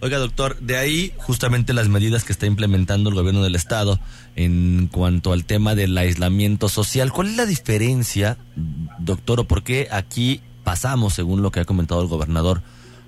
Oiga, 0.00 0.18
doctor, 0.18 0.56
de 0.60 0.76
ahí 0.76 1.12
justamente 1.16 1.72
las 1.72 1.88
medidas 1.88 2.22
que 2.22 2.32
está 2.32 2.46
implementando 2.46 3.10
el 3.10 3.16
gobierno 3.16 3.42
del 3.42 3.56
estado 3.56 3.98
en 4.36 4.88
cuanto 4.92 5.32
al 5.32 5.44
tema 5.44 5.74
del 5.74 5.98
aislamiento 5.98 6.68
social. 6.68 7.10
¿Cuál 7.10 7.28
es 7.28 7.36
la 7.36 7.46
diferencia, 7.46 8.38
doctor, 9.00 9.40
o 9.40 9.44
por 9.44 9.64
qué 9.64 9.88
aquí 9.90 10.40
pasamos, 10.62 11.14
según 11.14 11.42
lo 11.42 11.50
que 11.50 11.58
ha 11.58 11.64
comentado 11.64 12.00
el 12.00 12.06
gobernador, 12.06 12.62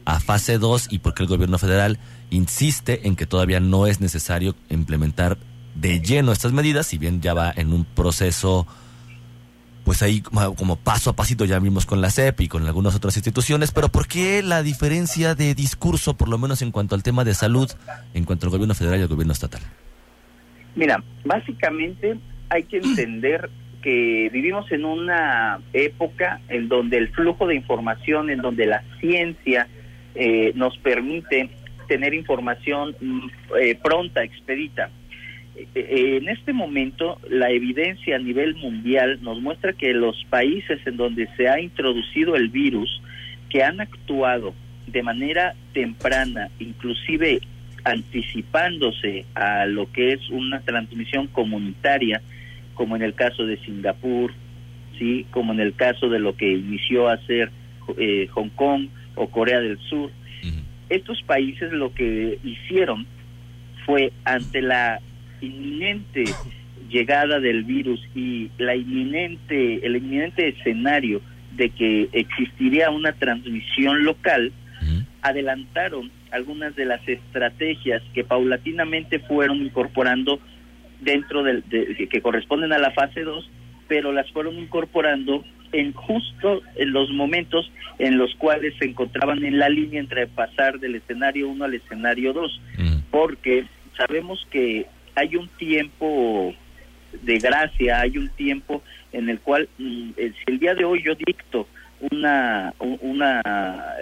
a 0.05 0.19
fase 0.19 0.59
2 0.59 0.89
y 0.91 0.99
por 0.99 1.15
qué 1.15 1.23
el 1.23 1.29
gobierno 1.29 1.59
federal 1.59 2.01
insiste 2.31 3.07
en 3.07 3.15
que 3.15 3.27
todavía 3.27 3.61
no 3.61 3.87
es 3.87 4.01
necesario 4.01 4.57
implementar 4.69 5.39
de 5.77 6.01
lleno 6.01 6.33
estas 6.33 6.53
medidas, 6.53 6.89
si 6.89 6.99
bien 6.99 7.21
ya 7.21 7.35
va 7.35 7.53
en 7.55 7.73
un 7.73 7.85
proceso 7.85 8.67
pues 9.91 10.05
ahí 10.05 10.21
como 10.21 10.77
paso 10.77 11.11
a 11.11 11.17
pasito 11.17 11.45
ya 11.45 11.59
vimos 11.59 11.85
con 11.85 12.01
la 12.01 12.11
CEP 12.11 12.43
y 12.43 12.47
con 12.47 12.65
algunas 12.65 12.95
otras 12.95 13.17
instituciones, 13.17 13.73
pero 13.73 13.89
¿por 13.89 14.07
qué 14.07 14.41
la 14.41 14.63
diferencia 14.63 15.35
de 15.35 15.53
discurso, 15.53 16.17
por 16.17 16.29
lo 16.29 16.39
menos 16.39 16.63
en 16.63 16.71
cuanto 16.71 16.95
al 16.95 17.03
tema 17.03 17.25
de 17.25 17.35
salud, 17.35 17.69
en 18.15 18.23
cuanto 18.23 18.47
al 18.47 18.53
gobierno 18.53 18.77
federal 18.77 19.01
y 19.01 19.03
al 19.03 19.09
gobierno 19.09 19.33
estatal? 19.33 19.61
Mira, 20.77 21.03
básicamente 21.25 22.17
hay 22.51 22.63
que 22.63 22.77
entender 22.77 23.51
que 23.83 24.31
vivimos 24.33 24.71
en 24.71 24.85
una 24.85 25.59
época 25.73 26.41
en 26.49 26.69
donde 26.69 26.97
el 26.97 27.09
flujo 27.09 27.49
de 27.49 27.57
información, 27.57 28.31
en 28.31 28.43
donde 28.43 28.67
la 28.67 28.85
ciencia 29.01 29.67
eh, 30.15 30.53
nos 30.55 30.79
permite 30.79 31.51
tener 31.89 32.15
información 32.15 32.95
mm, 33.01 33.29
eh, 33.61 33.77
pronta, 33.83 34.23
expedita. 34.23 34.89
Eh, 35.75 36.19
en 36.23 36.29
este 36.29 36.53
momento 36.53 37.19
la 37.29 37.51
evidencia 37.51 38.17
a 38.17 38.19
nivel 38.19 38.55
mundial 38.57 39.19
nos 39.23 39.41
muestra 39.41 39.73
que 39.73 39.93
los 39.93 40.25
países 40.31 40.81
en 40.87 40.97
donde 40.97 41.29
se 41.37 41.49
ha 41.49 41.61
introducido 41.61 42.37
el 42.37 42.49
virus, 42.49 43.01
que 43.49 43.63
han 43.63 43.81
actuado 43.81 44.55
de 44.87 45.03
manera 45.03 45.55
temprana, 45.73 46.51
inclusive 46.59 47.41
anticipándose 47.85 49.25
a 49.35 49.67
lo 49.67 49.91
que 49.91 50.13
es 50.13 50.31
una 50.31 50.61
transmisión 50.61 51.27
comunitaria, 51.29 52.23
como 52.75 52.97
en 52.97 53.03
el 53.03 53.15
caso 53.15 53.47
de 53.47 53.59
Singapur, 53.59 54.33
sí, 54.99 55.27
como 55.31 55.53
en 55.53 55.61
el 55.61 55.75
caso 55.75 56.09
de 56.09 56.19
lo 56.19 56.37
que 56.37 56.53
inició 56.53 57.09
a 57.09 57.15
hacer 57.15 57.51
eh, 57.99 58.29
Hong 58.33 58.51
Kong 58.51 58.89
o 59.15 59.29
Corea 59.29 59.61
del 59.61 59.79
Sur. 59.79 60.11
Estos 60.89 61.23
países 61.23 61.73
lo 61.73 61.95
que 61.95 62.39
hicieron 62.43 63.07
fue 63.87 64.13
ante 64.25 64.61
la 64.61 65.01
inminente 65.41 66.25
llegada 66.89 67.41
del 67.41 67.65
virus 67.65 68.01
y 68.15 68.51
la 68.59 68.75
inminente, 68.75 69.87
el 69.87 69.97
inminente 69.97 70.49
escenario 70.49 71.21
de 71.57 71.71
que 71.71 72.09
existiría 72.13 72.91
una 72.91 73.13
transmisión 73.13 74.05
local, 74.05 74.53
adelantaron 75.23 76.11
algunas 76.31 76.75
de 76.75 76.87
las 76.87 77.07
estrategias 77.07 78.03
que 78.15 78.25
paulatinamente 78.25 79.19
fueron 79.19 79.59
incorporando 79.59 80.41
dentro 81.01 81.43
del 81.43 81.63
de, 81.69 82.09
que 82.11 82.23
corresponden 82.23 82.73
a 82.73 82.79
la 82.79 82.91
fase 82.93 83.23
2, 83.23 83.51
pero 83.89 84.13
las 84.13 84.31
fueron 84.33 84.59
incorporando 84.59 85.45
en 85.73 85.93
justo 85.93 86.63
en 86.77 86.93
los 86.93 87.11
momentos 87.11 87.71
en 87.99 88.17
los 88.17 88.35
cuales 88.37 88.75
se 88.79 88.87
encontraban 88.87 89.45
en 89.45 89.59
la 89.59 89.69
línea 89.69 90.01
entre 90.01 90.27
pasar 90.27 90.81
del 90.81 90.97
escenario 90.97 91.49
1 91.49 91.65
al 91.65 91.75
escenario 91.75 92.33
2, 92.33 92.61
porque 93.11 93.67
sabemos 93.97 94.47
que 94.51 94.87
hay 95.21 95.37
un 95.37 95.49
tiempo 95.49 96.55
de 97.23 97.39
gracia, 97.39 98.01
hay 98.01 98.17
un 98.17 98.29
tiempo 98.31 98.83
en 99.13 99.29
el 99.29 99.41
cual, 99.41 99.69
mm, 99.79 100.11
eh, 100.17 100.33
si 100.37 100.53
el 100.53 100.59
día 100.59 100.75
de 100.75 100.85
hoy 100.85 101.03
yo 101.03 101.15
dicto 101.15 101.69
una, 102.11 102.73
una 102.79 103.43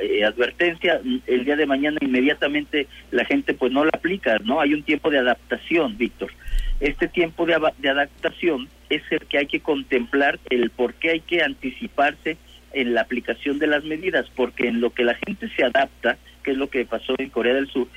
eh, 0.00 0.24
advertencia, 0.24 1.00
mm, 1.02 1.18
el 1.26 1.44
día 1.44 1.56
de 1.56 1.66
mañana 1.66 1.98
inmediatamente 2.00 2.86
la 3.10 3.24
gente 3.24 3.54
pues 3.54 3.72
no 3.72 3.84
la 3.84 3.90
aplica, 3.92 4.38
¿no? 4.44 4.60
Hay 4.60 4.74
un 4.74 4.84
tiempo 4.84 5.10
de 5.10 5.18
adaptación, 5.18 5.96
Víctor. 5.98 6.30
Este 6.78 7.08
tiempo 7.08 7.44
de, 7.46 7.58
de 7.78 7.88
adaptación 7.88 8.68
es 8.88 9.02
el 9.10 9.20
que 9.26 9.38
hay 9.38 9.46
que 9.46 9.60
contemplar, 9.60 10.38
el 10.50 10.70
por 10.70 10.94
qué 10.94 11.10
hay 11.10 11.20
que 11.20 11.42
anticiparse 11.42 12.36
en 12.72 12.94
la 12.94 13.00
aplicación 13.00 13.58
de 13.58 13.66
las 13.66 13.82
medidas, 13.82 14.26
porque 14.36 14.68
en 14.68 14.80
lo 14.80 14.90
que 14.90 15.02
la 15.02 15.14
gente 15.14 15.48
se 15.56 15.64
adapta, 15.64 16.16
que 16.44 16.52
es 16.52 16.56
lo 16.56 16.70
que 16.70 16.84
pasó 16.84 17.14
en 17.18 17.30
Corea 17.30 17.54
del 17.54 17.68
Sur, 17.68 17.88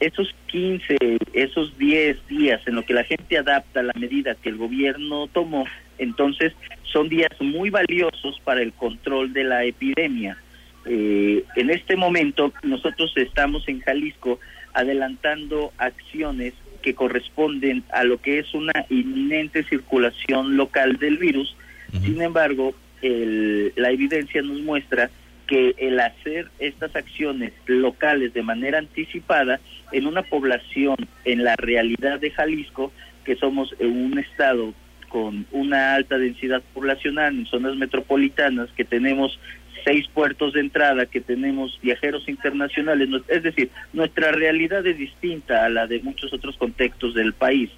esos 0.00 0.34
15, 0.46 0.96
esos 1.32 1.76
10 1.78 2.26
días 2.28 2.60
en 2.66 2.76
lo 2.76 2.84
que 2.84 2.94
la 2.94 3.04
gente 3.04 3.38
adapta 3.38 3.82
la 3.82 3.92
medida 3.94 4.34
que 4.36 4.48
el 4.48 4.56
gobierno 4.56 5.26
tomó, 5.28 5.66
entonces 5.98 6.52
son 6.84 7.08
días 7.08 7.30
muy 7.40 7.70
valiosos 7.70 8.40
para 8.44 8.62
el 8.62 8.72
control 8.72 9.32
de 9.32 9.44
la 9.44 9.64
epidemia. 9.64 10.38
Eh, 10.86 11.44
en 11.56 11.70
este 11.70 11.96
momento 11.96 12.52
nosotros 12.62 13.12
estamos 13.16 13.68
en 13.68 13.80
Jalisco 13.80 14.38
adelantando 14.72 15.72
acciones 15.76 16.54
que 16.82 16.94
corresponden 16.94 17.82
a 17.90 18.04
lo 18.04 18.20
que 18.20 18.38
es 18.38 18.54
una 18.54 18.72
inminente 18.88 19.64
circulación 19.64 20.56
local 20.56 20.96
del 20.98 21.18
virus. 21.18 21.56
Sin 22.02 22.22
embargo, 22.22 22.74
el, 23.02 23.72
la 23.76 23.90
evidencia 23.90 24.42
nos 24.42 24.60
muestra 24.60 25.10
que 25.48 25.74
el 25.78 25.98
hacer 25.98 26.48
estas 26.60 26.94
acciones 26.94 27.52
locales 27.66 28.34
de 28.34 28.42
manera 28.42 28.78
anticipada 28.78 29.58
en 29.90 30.06
una 30.06 30.22
población, 30.22 30.96
en 31.24 31.42
la 31.42 31.56
realidad 31.56 32.20
de 32.20 32.30
Jalisco, 32.30 32.92
que 33.24 33.34
somos 33.34 33.74
un 33.80 34.18
estado 34.18 34.74
con 35.08 35.46
una 35.50 35.94
alta 35.94 36.18
densidad 36.18 36.62
poblacional 36.74 37.34
en 37.34 37.46
zonas 37.46 37.76
metropolitanas, 37.76 38.68
que 38.76 38.84
tenemos 38.84 39.40
seis 39.84 40.06
puertos 40.12 40.52
de 40.52 40.60
entrada, 40.60 41.06
que 41.06 41.22
tenemos 41.22 41.78
viajeros 41.82 42.28
internacionales, 42.28 43.08
es 43.28 43.42
decir, 43.42 43.70
nuestra 43.94 44.32
realidad 44.32 44.86
es 44.86 44.98
distinta 44.98 45.64
a 45.64 45.70
la 45.70 45.86
de 45.86 46.00
muchos 46.00 46.32
otros 46.32 46.58
contextos 46.58 47.14
del 47.14 47.32
país. 47.32 47.70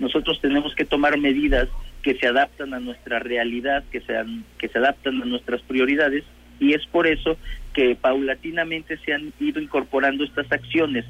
Nosotros 0.00 0.40
tenemos 0.40 0.74
que 0.74 0.84
tomar 0.84 1.16
medidas 1.18 1.68
que 2.02 2.16
se 2.16 2.26
adaptan 2.26 2.74
a 2.74 2.80
nuestra 2.80 3.20
realidad, 3.20 3.84
que, 3.92 4.00
sean, 4.00 4.44
que 4.58 4.68
se 4.68 4.78
adaptan 4.78 5.22
a 5.22 5.24
nuestras 5.24 5.62
prioridades 5.62 6.24
y 6.62 6.74
es 6.74 6.86
por 6.86 7.06
eso 7.06 7.36
que 7.74 7.96
paulatinamente 7.96 8.96
se 8.98 9.12
han 9.12 9.32
ido 9.40 9.60
incorporando 9.60 10.24
estas 10.24 10.50
acciones. 10.52 11.04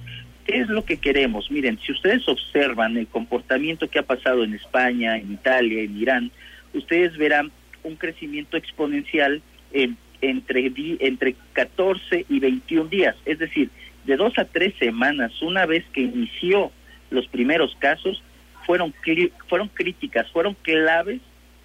¿Qué 0.46 0.60
es 0.60 0.68
lo 0.68 0.84
que 0.84 0.96
queremos? 0.96 1.50
Miren, 1.50 1.78
si 1.84 1.92
ustedes 1.92 2.26
observan 2.26 2.96
el 2.96 3.06
comportamiento 3.06 3.88
que 3.88 3.98
ha 3.98 4.02
pasado 4.02 4.42
en 4.42 4.54
España, 4.54 5.16
en 5.16 5.32
Italia, 5.32 5.82
en 5.82 5.96
Irán, 5.96 6.30
ustedes 6.72 7.16
verán 7.16 7.52
un 7.84 7.96
crecimiento 7.96 8.56
exponencial 8.56 9.42
en, 9.72 9.96
entre, 10.20 10.72
entre 11.00 11.36
14 11.52 12.26
y 12.28 12.40
21 12.40 12.88
días, 12.88 13.14
es 13.26 13.38
decir, 13.38 13.70
de 14.04 14.16
dos 14.16 14.36
a 14.38 14.46
tres 14.46 14.74
semanas, 14.78 15.40
una 15.42 15.66
vez 15.66 15.84
que 15.92 16.00
inició 16.00 16.72
los 17.10 17.28
primeros 17.28 17.76
casos, 17.78 18.22
fueron, 18.66 18.94
fueron 19.48 19.68
críticas, 19.68 20.30
fueron 20.30 20.54
claves 20.62 21.20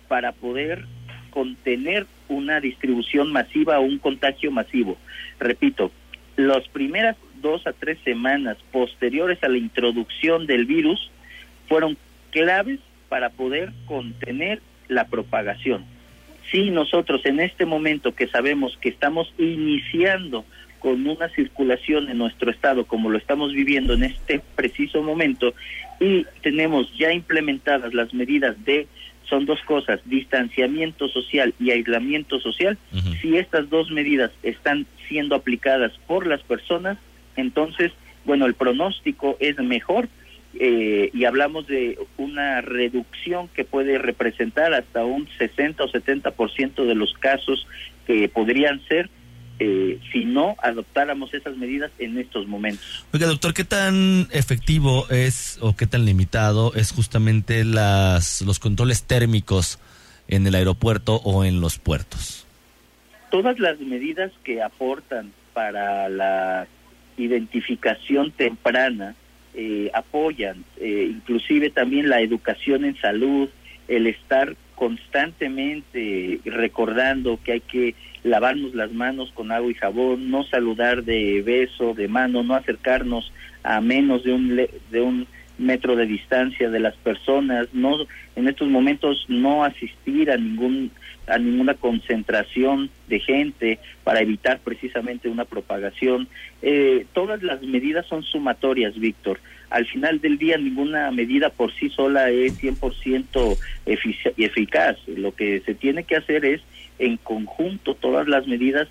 para 0.07 0.33
poder 0.33 0.85
contener 1.31 2.05
una 2.29 2.59
distribución 2.59 3.31
masiva 3.31 3.79
o 3.79 3.83
un 3.83 3.99
contagio 3.99 4.51
masivo. 4.51 4.97
Repito, 5.39 5.91
las 6.35 6.67
primeras 6.69 7.15
dos 7.41 7.65
a 7.67 7.73
tres 7.73 7.97
semanas 8.03 8.57
posteriores 8.71 9.43
a 9.43 9.49
la 9.49 9.57
introducción 9.57 10.45
del 10.47 10.65
virus 10.65 11.11
fueron 11.67 11.97
claves 12.31 12.79
para 13.09 13.29
poder 13.29 13.71
contener 13.85 14.61
la 14.87 15.07
propagación. 15.07 15.85
Si 16.51 16.69
nosotros 16.69 17.25
en 17.25 17.39
este 17.39 17.65
momento 17.65 18.15
que 18.15 18.27
sabemos 18.27 18.77
que 18.79 18.89
estamos 18.89 19.33
iniciando 19.37 20.45
con 20.79 21.05
una 21.07 21.27
circulación 21.29 22.09
en 22.09 22.17
nuestro 22.17 22.51
estado 22.51 22.85
como 22.85 23.09
lo 23.09 23.17
estamos 23.17 23.51
viviendo 23.51 23.93
en 23.93 24.03
este 24.03 24.41
preciso 24.55 25.01
momento 25.01 25.53
y 25.99 26.25
tenemos 26.41 26.95
ya 26.97 27.11
implementadas 27.11 27.93
las 27.93 28.13
medidas 28.13 28.63
de 28.63 28.87
son 29.29 29.45
dos 29.45 29.61
cosas, 29.61 29.99
distanciamiento 30.05 31.07
social 31.09 31.53
y 31.59 31.71
aislamiento 31.71 32.39
social. 32.39 32.77
Si 33.21 33.37
estas 33.37 33.69
dos 33.69 33.91
medidas 33.91 34.31
están 34.43 34.85
siendo 35.07 35.35
aplicadas 35.35 35.91
por 36.07 36.25
las 36.25 36.41
personas, 36.43 36.97
entonces, 37.35 37.91
bueno, 38.25 38.45
el 38.45 38.53
pronóstico 38.53 39.37
es 39.39 39.57
mejor 39.59 40.07
eh, 40.59 41.09
y 41.13 41.25
hablamos 41.25 41.67
de 41.67 41.99
una 42.17 42.61
reducción 42.61 43.47
que 43.49 43.63
puede 43.63 43.97
representar 43.97 44.73
hasta 44.73 45.05
un 45.05 45.27
60 45.37 45.83
o 45.83 45.87
70% 45.87 46.85
de 46.85 46.95
los 46.95 47.13
casos 47.13 47.67
que 48.05 48.29
podrían 48.29 48.81
ser 48.87 49.09
eh, 49.59 49.99
si 50.11 50.25
no 50.25 50.55
adoptáramos 50.61 51.33
esas 51.33 51.57
medidas 51.57 51.91
en 51.99 52.17
estos 52.17 52.47
momentos. 52.47 53.05
Oiga, 53.13 53.27
doctor, 53.27 53.53
¿qué 53.53 53.63
tan 53.63 54.27
efectivo 54.31 55.09
es 55.09 55.57
o 55.61 55.75
qué 55.75 55.87
tan 55.87 56.05
limitado 56.05 56.73
es 56.75 56.91
justamente 56.91 57.63
las, 57.63 58.41
los 58.41 58.59
controles 58.59 59.03
térmicos 59.03 59.79
en 60.27 60.45
el 60.45 60.55
aeropuerto 60.55 61.15
o 61.23 61.43
en 61.43 61.61
los 61.61 61.79
puertos? 61.79 62.45
Todas 63.31 63.59
las 63.59 63.79
medidas 63.79 64.31
que 64.43 64.61
aportan 64.61 65.31
para 65.53 66.07
la 66.07 66.67
identificación 67.17 68.31
temprana 68.31 69.15
eh, 69.53 69.89
apoyan, 69.93 70.63
eh, 70.79 71.07
inclusive 71.09 71.71
también 71.71 72.09
la 72.09 72.21
educación 72.21 72.85
en 72.85 72.95
salud, 72.97 73.49
el 73.87 74.05
estar 74.05 74.55
constantemente 74.77 76.39
recordando 76.45 77.39
que 77.43 77.53
hay 77.53 77.61
que 77.61 77.95
lavarnos 78.23 78.75
las 78.75 78.93
manos 78.93 79.31
con 79.33 79.51
agua 79.51 79.71
y 79.71 79.73
jabón, 79.73 80.29
no 80.29 80.43
saludar 80.43 81.03
de 81.03 81.41
beso, 81.41 81.95
de 81.95 82.07
mano, 82.07 82.43
no 82.43 82.53
acercarnos 82.53 83.33
a 83.63 83.81
menos 83.81 84.23
de 84.23 84.33
un 84.33 84.55
de 84.55 85.01
un 85.01 85.27
metro 85.57 85.95
de 85.95 86.05
distancia 86.05 86.69
de 86.69 86.79
las 86.79 86.95
personas, 86.97 87.67
no 87.73 87.97
en 88.35 88.47
estos 88.47 88.67
momentos 88.69 89.25
no 89.27 89.63
asistir 89.63 90.29
a 90.29 90.37
ningún 90.37 90.91
a 91.25 91.39
ninguna 91.39 91.73
concentración 91.73 92.91
de 93.07 93.19
gente 93.19 93.79
para 94.03 94.21
evitar 94.21 94.59
precisamente 94.59 95.27
una 95.27 95.45
propagación. 95.45 96.27
Eh, 96.61 97.05
todas 97.13 97.41
las 97.41 97.63
medidas 97.63 98.05
son 98.05 98.23
sumatorias, 98.23 98.97
Víctor. 98.97 99.39
Al 99.69 99.85
final 99.85 100.21
del 100.21 100.37
día 100.37 100.57
ninguna 100.57 101.11
medida 101.11 101.49
por 101.49 101.73
sí 101.73 101.89
sola 101.89 102.29
es 102.29 102.61
100% 102.61 103.57
eficaz. 104.37 104.97
Lo 105.07 105.33
que 105.33 105.61
se 105.65 105.73
tiene 105.73 106.03
que 106.03 106.15
hacer 106.15 106.45
es 106.45 106.61
en 106.99 107.17
conjunto 107.17 107.95
todas 107.95 108.27
las 108.27 108.47
medidas 108.47 108.87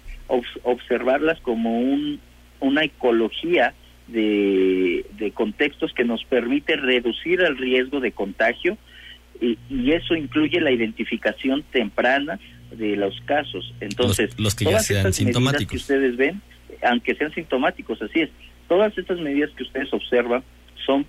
observarlas 0.63 1.41
como 1.41 1.81
un, 1.81 2.21
una 2.61 2.85
ecología 2.85 3.75
de, 4.09 5.05
contextos 5.35 5.93
que 5.93 6.05
nos 6.05 6.25
permite 6.25 6.77
reducir 6.77 7.41
el 7.41 7.57
riesgo 7.57 8.01
de 8.01 8.13
contagio 8.13 8.79
y, 9.41 9.59
eso 9.93 10.15
incluye 10.15 10.61
la 10.61 10.71
identificación 10.71 11.63
temprana 11.71 12.39
de 12.71 12.97
los 12.97 13.21
casos. 13.23 13.75
Entonces, 13.81 14.39
los, 14.39 14.55
que 14.55 14.65
ya 14.65 14.81
sean 14.81 15.13
sintomáticos. 15.13 15.71
que 15.71 15.77
ustedes 15.77 16.17
ven, 16.17 16.41
aunque 16.83 17.15
sean 17.15 17.33
sintomáticos, 17.33 18.01
así 18.03 18.23
es. 18.23 18.31
Todas 18.69 18.97
estas 18.99 19.21
medidas 19.21 19.51
que 19.57 19.63
ustedes 19.63 19.93
observan 19.93 20.43
son 20.87 21.07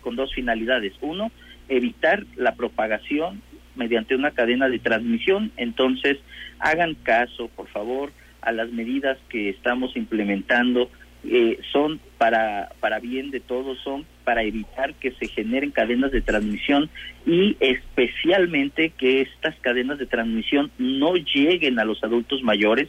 con 0.00 0.16
dos 0.16 0.34
finalidades. 0.34 0.92
Uno, 1.00 1.30
evitar 1.68 2.24
la 2.36 2.54
propagación 2.54 3.42
mediante 3.76 4.14
una 4.14 4.32
cadena 4.32 4.68
de 4.68 4.78
transmisión. 4.78 5.52
Entonces, 5.56 6.18
hagan 6.58 6.94
caso, 6.94 7.48
por 7.54 7.68
favor, 7.68 8.12
a 8.42 8.52
las 8.52 8.70
medidas 8.70 9.18
que 9.28 9.50
estamos 9.50 9.96
implementando 9.96 10.90
eh, 11.24 11.58
son 11.72 12.00
para, 12.16 12.70
para 12.80 13.00
bien 13.00 13.30
de 13.30 13.40
todos, 13.40 13.78
son 13.82 14.04
para 14.24 14.44
evitar 14.44 14.94
que 14.94 15.10
se 15.12 15.26
generen 15.26 15.72
cadenas 15.72 16.12
de 16.12 16.20
transmisión 16.20 16.88
y 17.26 17.56
especialmente 17.58 18.90
que 18.90 19.22
estas 19.22 19.56
cadenas 19.60 19.98
de 19.98 20.06
transmisión 20.06 20.70
no 20.78 21.14
lleguen 21.16 21.80
a 21.80 21.84
los 21.84 22.02
adultos 22.04 22.42
mayores. 22.42 22.88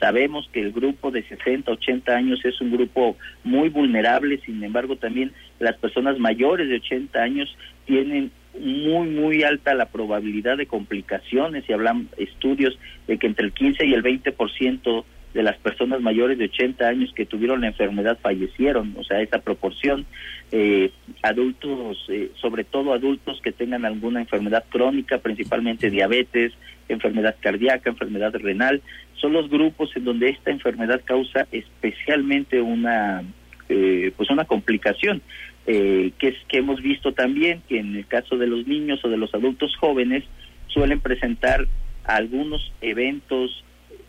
Sabemos 0.00 0.48
que 0.52 0.60
el 0.60 0.72
grupo 0.72 1.10
de 1.10 1.22
60, 1.24 1.70
80 1.70 2.16
años 2.16 2.44
es 2.44 2.60
un 2.60 2.70
grupo 2.72 3.16
muy 3.44 3.68
vulnerable, 3.68 4.40
sin 4.44 4.62
embargo 4.64 4.96
también 4.96 5.32
las 5.58 5.76
personas 5.76 6.18
mayores 6.18 6.68
de 6.68 6.76
80 6.76 7.22
años 7.22 7.56
tienen 7.84 8.30
muy, 8.58 9.08
muy 9.08 9.42
alta 9.42 9.74
la 9.74 9.86
probabilidad 9.86 10.56
de 10.56 10.66
complicaciones 10.66 11.64
y 11.68 11.72
hablan 11.72 12.08
estudios 12.16 12.78
de 13.06 13.18
que 13.18 13.26
entre 13.26 13.46
el 13.46 13.52
15 13.52 13.86
y 13.86 13.94
el 13.94 14.02
20% 14.02 15.04
de 15.34 15.42
las 15.42 15.58
personas 15.58 16.00
mayores 16.00 16.38
de 16.38 16.46
80 16.46 16.88
años 16.88 17.12
que 17.14 17.26
tuvieron 17.26 17.60
la 17.60 17.66
enfermedad 17.66 18.18
fallecieron, 18.22 18.94
o 18.96 19.04
sea, 19.04 19.20
esa 19.20 19.38
proporción. 19.38 20.06
Eh, 20.50 20.92
adultos, 21.22 22.06
eh, 22.08 22.30
sobre 22.40 22.64
todo 22.64 22.94
adultos 22.94 23.40
que 23.42 23.52
tengan 23.52 23.84
alguna 23.84 24.20
enfermedad 24.20 24.64
crónica, 24.70 25.18
principalmente 25.18 25.90
diabetes, 25.90 26.52
enfermedad 26.88 27.36
cardíaca, 27.38 27.90
enfermedad 27.90 28.34
renal, 28.34 28.80
son 29.20 29.34
los 29.34 29.50
grupos 29.50 29.94
en 29.96 30.04
donde 30.04 30.30
esta 30.30 30.50
enfermedad 30.50 31.02
causa 31.04 31.46
especialmente 31.52 32.62
una, 32.62 33.22
eh, 33.68 34.12
pues 34.16 34.30
una 34.30 34.44
complicación. 34.46 35.20
Que 35.66 36.28
es 36.28 36.36
que 36.48 36.58
hemos 36.58 36.80
visto 36.80 37.12
también 37.12 37.62
que 37.68 37.80
en 37.80 37.96
el 37.96 38.06
caso 38.06 38.36
de 38.36 38.46
los 38.46 38.66
niños 38.66 39.04
o 39.04 39.08
de 39.08 39.16
los 39.16 39.34
adultos 39.34 39.74
jóvenes 39.76 40.24
suelen 40.68 41.00
presentar 41.00 41.66
algunos 42.04 42.72
eventos 42.80 43.64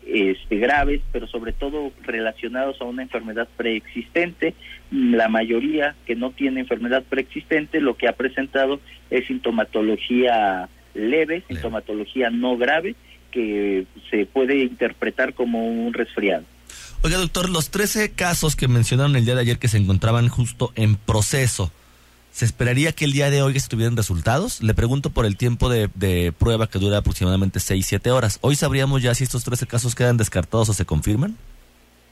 este, 0.06 0.56
graves, 0.56 1.02
pero 1.12 1.26
sobre 1.26 1.52
todo 1.52 1.92
relacionados 2.02 2.80
a 2.80 2.84
una 2.84 3.02
enfermedad 3.02 3.48
preexistente. 3.56 4.54
La 4.90 5.28
mayoría 5.28 5.96
que 6.06 6.16
no 6.16 6.30
tiene 6.30 6.60
enfermedad 6.60 7.04
preexistente 7.08 7.80
lo 7.80 7.96
que 7.96 8.08
ha 8.08 8.12
presentado 8.12 8.80
es 9.10 9.26
sintomatología 9.26 10.68
leve, 10.94 11.42
sintomatología 11.48 12.30
no 12.30 12.56
grave, 12.56 12.94
que 13.30 13.84
se 14.10 14.24
puede 14.24 14.60
interpretar 14.60 15.34
como 15.34 15.66
un 15.68 15.92
resfriado. 15.92 16.44
Oiga, 17.02 17.18
doctor, 17.18 17.48
los 17.48 17.70
13 17.70 18.12
casos 18.12 18.56
que 18.56 18.68
mencionaron 18.68 19.16
el 19.16 19.24
día 19.24 19.34
de 19.34 19.42
ayer 19.42 19.58
que 19.58 19.68
se 19.68 19.78
encontraban 19.78 20.28
justo 20.28 20.72
en 20.74 20.96
proceso, 20.96 21.70
¿Se 22.38 22.44
esperaría 22.44 22.92
que 22.92 23.04
el 23.04 23.10
día 23.10 23.30
de 23.30 23.42
hoy 23.42 23.56
estuvieran 23.56 23.96
resultados? 23.96 24.62
Le 24.62 24.72
pregunto 24.72 25.10
por 25.10 25.26
el 25.26 25.36
tiempo 25.36 25.68
de, 25.68 26.32
prueba 26.38 26.68
que 26.68 26.78
dura 26.78 26.98
aproximadamente 26.98 27.58
6-7 27.58 28.10
horas. 28.12 28.38
¿Hoy 28.42 28.54
sabríamos 28.54 29.02
ya 29.02 29.12
si 29.12 29.24
estos 29.24 29.42
13 29.42 29.66
casos 29.66 29.96
quedan 29.96 30.16
descartados 30.16 30.68
o 30.68 30.72
se 30.72 30.84
confirman? 30.84 31.36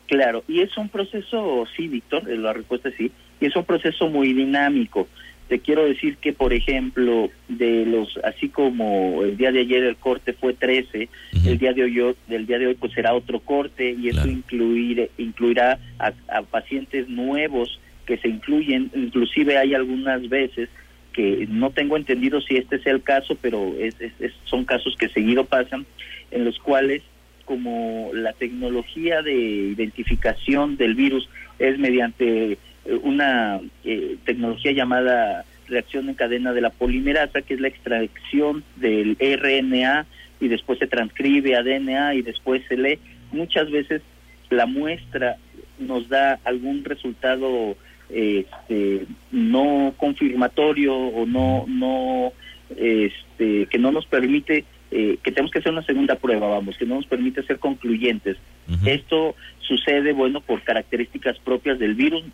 Claro, 0.09 0.43
y 0.49 0.63
es 0.63 0.77
un 0.77 0.89
proceso, 0.89 1.65
sí, 1.77 1.87
Víctor, 1.87 2.29
eh, 2.29 2.37
la 2.37 2.53
respuesta 2.53 2.89
es 2.89 2.97
sí, 2.97 3.13
y 3.41 3.47
es 3.47 3.55
un 3.55 3.65
proceso 3.65 4.09
muy 4.09 4.33
dinámico. 4.33 5.07
Te 5.49 5.61
quiero 5.61 5.85
decir 5.85 6.17
que, 6.17 6.33
por 6.33 6.53
ejemplo, 6.53 7.31
de 7.49 7.87
los, 7.87 8.19
así 8.25 8.49
como 8.49 9.23
el 9.23 9.37
día 9.37 9.53
de 9.53 9.61
ayer 9.61 9.85
el 9.85 9.97
corte 9.97 10.33
fue 10.33 10.55
13, 10.55 11.09
el 11.47 11.59
día 11.59 11.73
de 11.73 11.85
hoy, 11.85 12.17
del 12.27 12.47
día 12.47 12.59
de 12.59 12.67
hoy 12.67 12.75
pues 12.75 12.93
será 12.93 13.15
otro 13.15 13.39
corte 13.39 13.91
y 13.91 14.09
eso 14.09 14.27
incluir, 14.27 15.09
incluirá 15.19 15.79
a 15.99 16.43
pacientes 16.43 17.09
nuevos 17.09 17.79
que 18.07 18.17
se 18.19 18.29
incluyen, 18.29 18.91
inclusive 18.95 19.59
hay 19.59 19.75
algunas 19.75 20.29
veces 20.29 20.69
que 21.13 21.47
no 21.49 21.71
tengo 21.71 21.97
entendido 21.97 22.41
si 22.43 22.57
este 22.57 22.79
sea 22.79 22.93
el 22.93 23.03
caso, 23.03 23.37
pero 23.41 23.75
es, 23.79 23.97
son 24.45 24.65
casos 24.65 24.97
que 24.99 25.09
seguido 25.09 25.45
pasan, 25.45 25.87
en 26.31 26.45
los 26.45 26.59
cuales 26.59 27.03
como 27.47 28.11
la 28.13 28.33
tecnología 28.35 29.23
de 29.23 29.33
identificación 29.35 30.77
del 30.77 30.95
virus 30.95 31.29
es 31.59 31.79
mediante 31.79 32.59
una 33.03 33.61
eh, 33.85 34.17
tecnología 34.25 34.73
llamada 34.73 35.45
reacción 35.69 36.09
en 36.09 36.15
cadena 36.15 36.53
de 36.53 36.61
la 36.61 36.71
polimerasa, 36.71 37.43
que 37.43 37.55
es 37.55 37.61
la 37.61 37.69
extracción 37.69 38.65
del 38.77 39.17
RNA 39.19 40.07
y 40.41 40.49
después 40.49 40.79
se 40.79 40.87
transcribe 40.87 41.57
a 41.57 41.63
DNA 41.63 42.15
y 42.15 42.23
después 42.23 42.63
se 42.69 42.77
lee. 42.77 42.99
Muchas 43.33 43.71
veces 43.71 44.03
la 44.51 44.67
muestra 44.67 45.37
nos 45.79 46.09
da 46.09 46.39
algún 46.45 46.85
resultado 46.85 47.77
este, 48.09 49.07
no 49.33 49.95
confirmatorio 49.97 50.95
o 50.95 51.27
no 51.27 51.65
no 51.67 52.33
este, 52.77 53.67
que 53.67 53.79
no 53.79 53.91
nos 53.91 54.07
permite 54.07 54.65
eh, 54.93 55.19
que 55.23 55.33
tenemos 55.33 55.51
que 55.51 55.59
hacer 55.59 55.73
una 55.73 55.83
segunda 55.83 56.15
prueba 56.15 56.47
vamos 56.47 56.79
que 56.79 56.87
no 56.87 56.95
nos 56.97 57.07
permite 57.07 57.43
ser 57.43 57.59
concluyentes. 57.59 58.37
Esto 58.85 59.37
sucede 59.61 60.13
bueno 60.13 60.41
por 60.41 60.63
características 60.63 61.39
propias 61.39 61.79
del 61.79 61.95
virus 61.95 62.25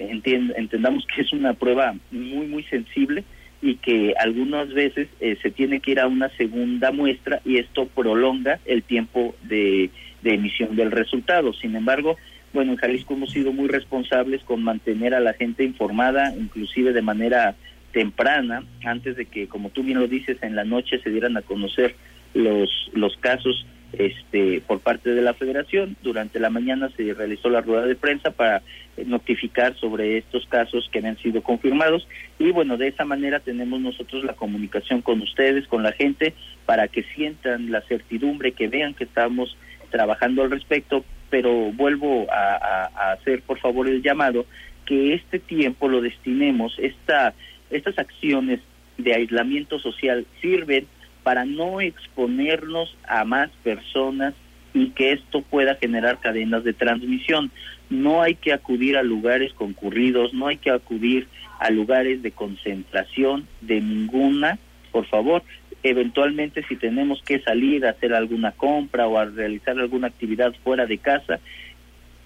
entendamos 0.00 1.06
que 1.06 1.22
es 1.22 1.32
una 1.32 1.54
prueba 1.54 1.94
muy 2.10 2.46
muy 2.46 2.62
sensible 2.64 3.24
y 3.60 3.76
que 3.76 4.14
algunas 4.18 4.72
veces 4.72 5.08
eh, 5.20 5.36
se 5.42 5.50
tiene 5.50 5.80
que 5.80 5.92
ir 5.92 6.00
a 6.00 6.06
una 6.06 6.28
segunda 6.36 6.92
muestra 6.92 7.40
y 7.44 7.58
esto 7.58 7.86
prolonga 7.86 8.60
el 8.66 8.82
tiempo 8.84 9.34
de, 9.42 9.90
de 10.22 10.34
emisión 10.34 10.76
del 10.76 10.92
resultado. 10.92 11.52
Sin 11.52 11.74
embargo 11.74 12.16
bueno, 12.52 12.72
en 12.72 12.78
Jalisco 12.78 13.14
hemos 13.14 13.30
sido 13.30 13.52
muy 13.52 13.68
responsables 13.68 14.42
con 14.42 14.62
mantener 14.62 15.14
a 15.14 15.20
la 15.20 15.34
gente 15.34 15.64
informada, 15.64 16.34
inclusive 16.34 16.92
de 16.92 17.02
manera 17.02 17.56
temprana, 17.92 18.64
antes 18.84 19.16
de 19.16 19.26
que, 19.26 19.48
como 19.48 19.70
tú 19.70 19.82
bien 19.82 19.98
lo 19.98 20.08
dices, 20.08 20.38
en 20.42 20.56
la 20.56 20.64
noche 20.64 21.00
se 21.00 21.10
dieran 21.10 21.36
a 21.36 21.42
conocer 21.42 21.94
los, 22.34 22.90
los 22.94 23.16
casos 23.18 23.66
este, 23.92 24.60
por 24.66 24.80
parte 24.80 25.10
de 25.10 25.22
la 25.22 25.34
federación. 25.34 25.96
Durante 26.02 26.40
la 26.40 26.50
mañana 26.50 26.90
se 26.96 27.14
realizó 27.14 27.48
la 27.48 27.60
rueda 27.60 27.86
de 27.86 27.96
prensa 27.96 28.30
para 28.30 28.62
notificar 29.06 29.74
sobre 29.76 30.18
estos 30.18 30.46
casos 30.46 30.88
que 30.92 30.98
han 30.98 31.16
sido 31.18 31.42
confirmados. 31.42 32.06
Y 32.38 32.50
bueno, 32.50 32.76
de 32.76 32.88
esa 32.88 33.04
manera 33.04 33.40
tenemos 33.40 33.80
nosotros 33.80 34.24
la 34.24 34.34
comunicación 34.34 35.02
con 35.02 35.20
ustedes, 35.20 35.66
con 35.66 35.82
la 35.82 35.92
gente, 35.92 36.34
para 36.66 36.88
que 36.88 37.02
sientan 37.14 37.70
la 37.70 37.80
certidumbre, 37.82 38.52
que 38.52 38.68
vean 38.68 38.94
que 38.94 39.04
estamos 39.04 39.56
trabajando 39.90 40.42
al 40.42 40.50
respecto, 40.50 41.04
pero 41.30 41.72
vuelvo 41.72 42.26
a, 42.30 43.12
hacer 43.12 43.42
por 43.42 43.58
favor 43.58 43.88
el 43.88 44.02
llamado 44.02 44.46
que 44.84 45.14
este 45.14 45.38
tiempo 45.38 45.88
lo 45.88 46.00
destinemos, 46.00 46.74
esta, 46.78 47.34
estas 47.70 47.98
acciones 47.98 48.60
de 48.96 49.14
aislamiento 49.14 49.78
social 49.78 50.26
sirven 50.40 50.86
para 51.28 51.44
no 51.44 51.82
exponernos 51.82 52.96
a 53.06 53.22
más 53.26 53.50
personas 53.62 54.32
y 54.72 54.92
que 54.92 55.12
esto 55.12 55.42
pueda 55.42 55.74
generar 55.74 56.20
cadenas 56.20 56.64
de 56.64 56.72
transmisión. 56.72 57.50
No 57.90 58.22
hay 58.22 58.34
que 58.34 58.54
acudir 58.54 58.96
a 58.96 59.02
lugares 59.02 59.52
concurridos, 59.52 60.32
no 60.32 60.46
hay 60.46 60.56
que 60.56 60.70
acudir 60.70 61.28
a 61.58 61.68
lugares 61.68 62.22
de 62.22 62.30
concentración 62.30 63.46
de 63.60 63.78
ninguna, 63.82 64.58
por 64.90 65.04
favor, 65.04 65.42
eventualmente 65.82 66.64
si 66.66 66.76
tenemos 66.76 67.20
que 67.20 67.40
salir 67.40 67.84
a 67.84 67.90
hacer 67.90 68.14
alguna 68.14 68.52
compra 68.52 69.06
o 69.06 69.18
a 69.18 69.26
realizar 69.26 69.78
alguna 69.78 70.06
actividad 70.06 70.54
fuera 70.64 70.86
de 70.86 70.96
casa, 70.96 71.40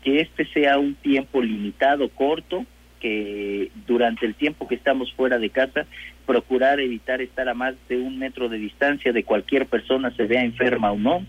que 0.05 0.21
este 0.21 0.45
sea 0.45 0.79
un 0.79 0.95
tiempo 0.95 1.43
limitado, 1.43 2.09
corto, 2.09 2.67
que 3.01 3.73
durante 3.85 4.27
el 4.27 4.37
tiempo 4.37 4.69
que 4.69 4.77
estamos 4.77 5.12
fuera 5.15 5.41
de 5.41 5.51
casa, 5.51 5.87
procurar 6.26 6.80
evitar 6.80 7.20
estar 7.20 7.48
a 7.48 7.54
más 7.54 7.74
de 7.88 7.98
un 7.98 8.18
metro 8.18 8.48
de 8.48 8.58
distancia 8.58 9.12
de 9.12 9.24
cualquier 9.24 9.66
persona, 9.66 10.11
se 10.16 10.26
vea 10.26 10.44
enferma 10.44 10.92
o 10.92 10.98
no. 10.98 11.24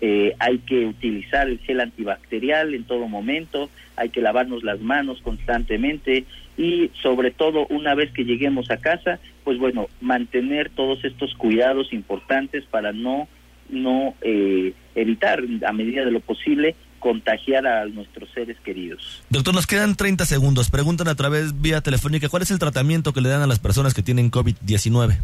Eh, 0.00 0.34
hay 0.40 0.58
que 0.58 0.84
utilizar 0.86 1.48
el 1.48 1.60
gel 1.60 1.80
antibacterial 1.80 2.74
en 2.74 2.84
todo 2.84 3.06
momento, 3.06 3.70
hay 3.94 4.08
que 4.08 4.20
lavarnos 4.20 4.64
las 4.64 4.80
manos 4.80 5.20
constantemente 5.22 6.24
y 6.56 6.90
sobre 7.00 7.30
todo 7.30 7.66
una 7.68 7.94
vez 7.94 8.10
que 8.10 8.24
lleguemos 8.24 8.68
a 8.72 8.78
casa, 8.78 9.20
pues 9.44 9.58
bueno, 9.58 9.86
mantener 10.00 10.70
todos 10.70 11.04
estos 11.04 11.34
cuidados 11.34 11.92
importantes 11.92 12.64
para 12.64 12.92
no 12.92 13.28
no 13.68 14.14
eh, 14.22 14.74
evitar 14.94 15.42
a 15.66 15.72
medida 15.72 16.04
de 16.04 16.10
lo 16.10 16.20
posible 16.20 16.74
contagiar 17.02 17.66
a 17.66 17.84
nuestros 17.86 18.30
seres 18.30 18.56
queridos. 18.64 19.22
Doctor, 19.28 19.54
nos 19.54 19.66
quedan 19.66 19.96
30 19.96 20.24
segundos. 20.24 20.70
Preguntan 20.70 21.08
a 21.08 21.16
través 21.16 21.60
vía 21.60 21.80
telefónica, 21.80 22.28
¿cuál 22.28 22.44
es 22.44 22.50
el 22.52 22.60
tratamiento 22.60 23.12
que 23.12 23.20
le 23.20 23.28
dan 23.28 23.42
a 23.42 23.48
las 23.48 23.58
personas 23.58 23.92
que 23.92 24.02
tienen 24.02 24.30
COVID-19? 24.30 25.18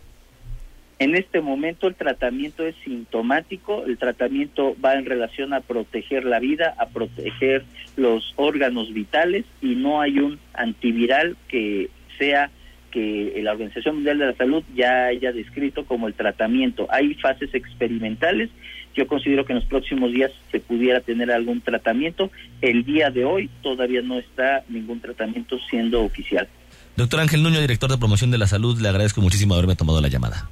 En 0.98 1.14
este 1.14 1.40
momento 1.40 1.86
el 1.86 1.94
tratamiento 1.94 2.66
es 2.66 2.74
sintomático, 2.84 3.84
el 3.84 3.96
tratamiento 3.96 4.74
va 4.84 4.94
en 4.94 5.06
relación 5.06 5.54
a 5.54 5.60
proteger 5.60 6.24
la 6.24 6.40
vida, 6.40 6.74
a 6.76 6.86
proteger 6.86 7.64
los 7.96 8.32
órganos 8.34 8.92
vitales 8.92 9.44
y 9.62 9.76
no 9.76 10.00
hay 10.00 10.18
un 10.18 10.40
antiviral 10.54 11.36
que 11.46 11.90
sea 12.18 12.50
que 12.90 13.40
la 13.44 13.52
Organización 13.52 13.96
Mundial 13.96 14.18
de 14.18 14.26
la 14.26 14.34
Salud 14.34 14.64
ya 14.74 15.04
haya 15.04 15.30
descrito 15.30 15.84
como 15.84 16.08
el 16.08 16.14
tratamiento. 16.14 16.88
Hay 16.90 17.14
fases 17.14 17.54
experimentales 17.54 18.50
yo 18.98 19.06
considero 19.06 19.44
que 19.44 19.52
en 19.52 19.60
los 19.60 19.68
próximos 19.68 20.12
días 20.12 20.32
se 20.50 20.58
pudiera 20.58 21.00
tener 21.00 21.30
algún 21.30 21.60
tratamiento. 21.60 22.30
El 22.60 22.84
día 22.84 23.10
de 23.10 23.24
hoy 23.24 23.48
todavía 23.62 24.02
no 24.02 24.18
está 24.18 24.64
ningún 24.68 25.00
tratamiento 25.00 25.56
siendo 25.70 26.02
oficial. 26.02 26.48
Doctor 26.96 27.20
Ángel 27.20 27.44
Nuño, 27.44 27.60
director 27.60 27.90
de 27.90 27.96
promoción 27.96 28.32
de 28.32 28.38
la 28.38 28.48
salud, 28.48 28.80
le 28.80 28.88
agradezco 28.88 29.20
muchísimo 29.20 29.54
haberme 29.54 29.76
tomado 29.76 30.00
la 30.00 30.08
llamada. 30.08 30.50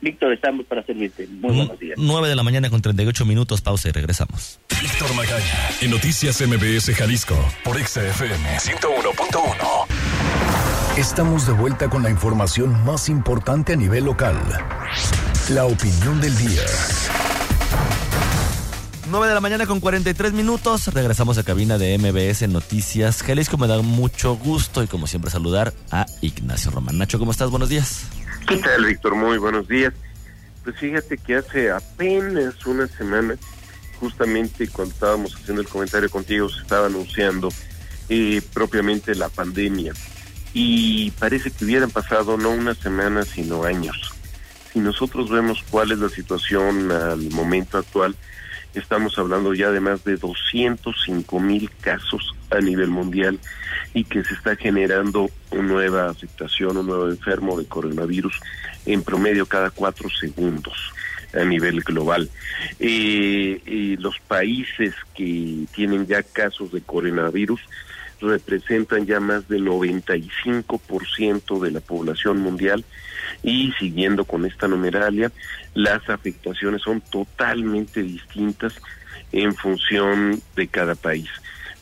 Víctor, 0.00 0.32
estamos 0.32 0.64
para 0.66 0.84
servirte. 0.84 1.26
Muy 1.26 1.56
buenos 1.56 1.78
días. 1.78 1.98
9 1.98 2.28
de 2.28 2.36
la 2.36 2.42
mañana 2.42 2.70
con 2.70 2.82
38 2.82 3.24
minutos, 3.24 3.60
pausa 3.60 3.88
y 3.88 3.92
regresamos. 3.92 4.60
Víctor 4.80 5.14
Magaña, 5.14 5.70
en 5.80 5.90
Noticias 5.90 6.40
MBS 6.40 6.94
Jalisco, 6.94 7.36
por 7.64 7.78
XFM 7.78 8.58
101.1. 8.58 10.98
Estamos 10.98 11.46
de 11.46 11.52
vuelta 11.52 11.88
con 11.88 12.02
la 12.02 12.10
información 12.10 12.84
más 12.84 13.08
importante 13.08 13.72
a 13.72 13.76
nivel 13.76 14.04
local. 14.04 14.36
La 15.50 15.64
opinión 15.64 16.20
del 16.20 16.36
día. 16.36 16.62
9 19.12 19.28
de 19.28 19.34
la 19.34 19.42
mañana 19.42 19.66
con 19.66 19.78
43 19.78 20.32
minutos. 20.32 20.86
Regresamos 20.86 21.36
a 21.36 21.42
cabina 21.42 21.76
de 21.76 21.98
MBS 21.98 22.48
Noticias. 22.48 23.22
Jalisco 23.22 23.58
me 23.58 23.66
da 23.66 23.82
mucho 23.82 24.36
gusto 24.36 24.82
y 24.82 24.86
como 24.86 25.06
siempre 25.06 25.30
saludar 25.30 25.74
a 25.90 26.06
Ignacio 26.22 26.70
Román. 26.70 26.96
Nacho, 26.96 27.18
¿cómo 27.18 27.30
estás? 27.30 27.50
Buenos 27.50 27.68
días. 27.68 28.06
¿Qué 28.48 28.56
tal, 28.56 28.86
Víctor? 28.86 29.14
Muy 29.14 29.36
buenos 29.36 29.68
días. 29.68 29.92
Pues 30.64 30.76
fíjate 30.76 31.18
que 31.18 31.36
hace 31.36 31.70
apenas 31.70 32.64
una 32.64 32.86
semana, 32.86 33.36
justamente 34.00 34.66
cuando 34.68 34.94
estábamos 34.94 35.34
haciendo 35.34 35.60
el 35.60 35.68
comentario 35.68 36.08
contigo, 36.08 36.48
se 36.48 36.62
estaba 36.62 36.86
anunciando 36.86 37.50
eh, 38.08 38.40
propiamente 38.54 39.14
la 39.14 39.28
pandemia. 39.28 39.92
Y 40.54 41.10
parece 41.10 41.50
que 41.50 41.66
hubieran 41.66 41.90
pasado 41.90 42.38
no 42.38 42.48
una 42.48 42.74
semana, 42.74 43.26
sino 43.26 43.64
años. 43.64 44.14
Si 44.72 44.78
nosotros 44.78 45.28
vemos 45.28 45.62
cuál 45.68 45.92
es 45.92 45.98
la 45.98 46.08
situación 46.08 46.90
al 46.90 47.28
momento 47.28 47.76
actual, 47.76 48.16
Estamos 48.74 49.18
hablando 49.18 49.52
ya 49.54 49.70
de 49.70 49.80
más 49.80 50.04
de 50.04 50.16
205 50.16 51.40
mil 51.40 51.70
casos 51.80 52.34
a 52.50 52.60
nivel 52.60 52.88
mundial 52.88 53.38
y 53.94 54.04
que 54.04 54.24
se 54.24 54.34
está 54.34 54.56
generando 54.56 55.30
una 55.50 55.62
nueva 55.62 56.08
afectación, 56.08 56.76
un 56.76 56.86
nuevo 56.86 57.08
enfermo 57.08 57.58
de 57.58 57.66
coronavirus 57.66 58.34
en 58.86 59.02
promedio 59.02 59.46
cada 59.46 59.70
cuatro 59.70 60.08
segundos 60.08 60.92
a 61.34 61.44
nivel 61.44 61.80
global. 61.80 62.30
Eh, 62.78 63.96
los 63.98 64.18
países 64.20 64.94
que 65.14 65.66
tienen 65.74 66.06
ya 66.06 66.22
casos 66.22 66.72
de 66.72 66.80
coronavirus 66.80 67.60
representan 68.22 69.04
ya 69.06 69.20
más 69.20 69.48
del 69.48 69.66
95% 69.66 71.60
de 71.60 71.70
la 71.70 71.80
población 71.80 72.38
mundial 72.38 72.84
y 73.42 73.72
siguiendo 73.78 74.24
con 74.24 74.46
esta 74.46 74.68
numeralia, 74.68 75.30
las 75.74 76.08
afectaciones 76.08 76.82
son 76.82 77.00
totalmente 77.00 78.02
distintas 78.02 78.74
en 79.32 79.54
función 79.54 80.40
de 80.56 80.68
cada 80.68 80.94
país. 80.94 81.28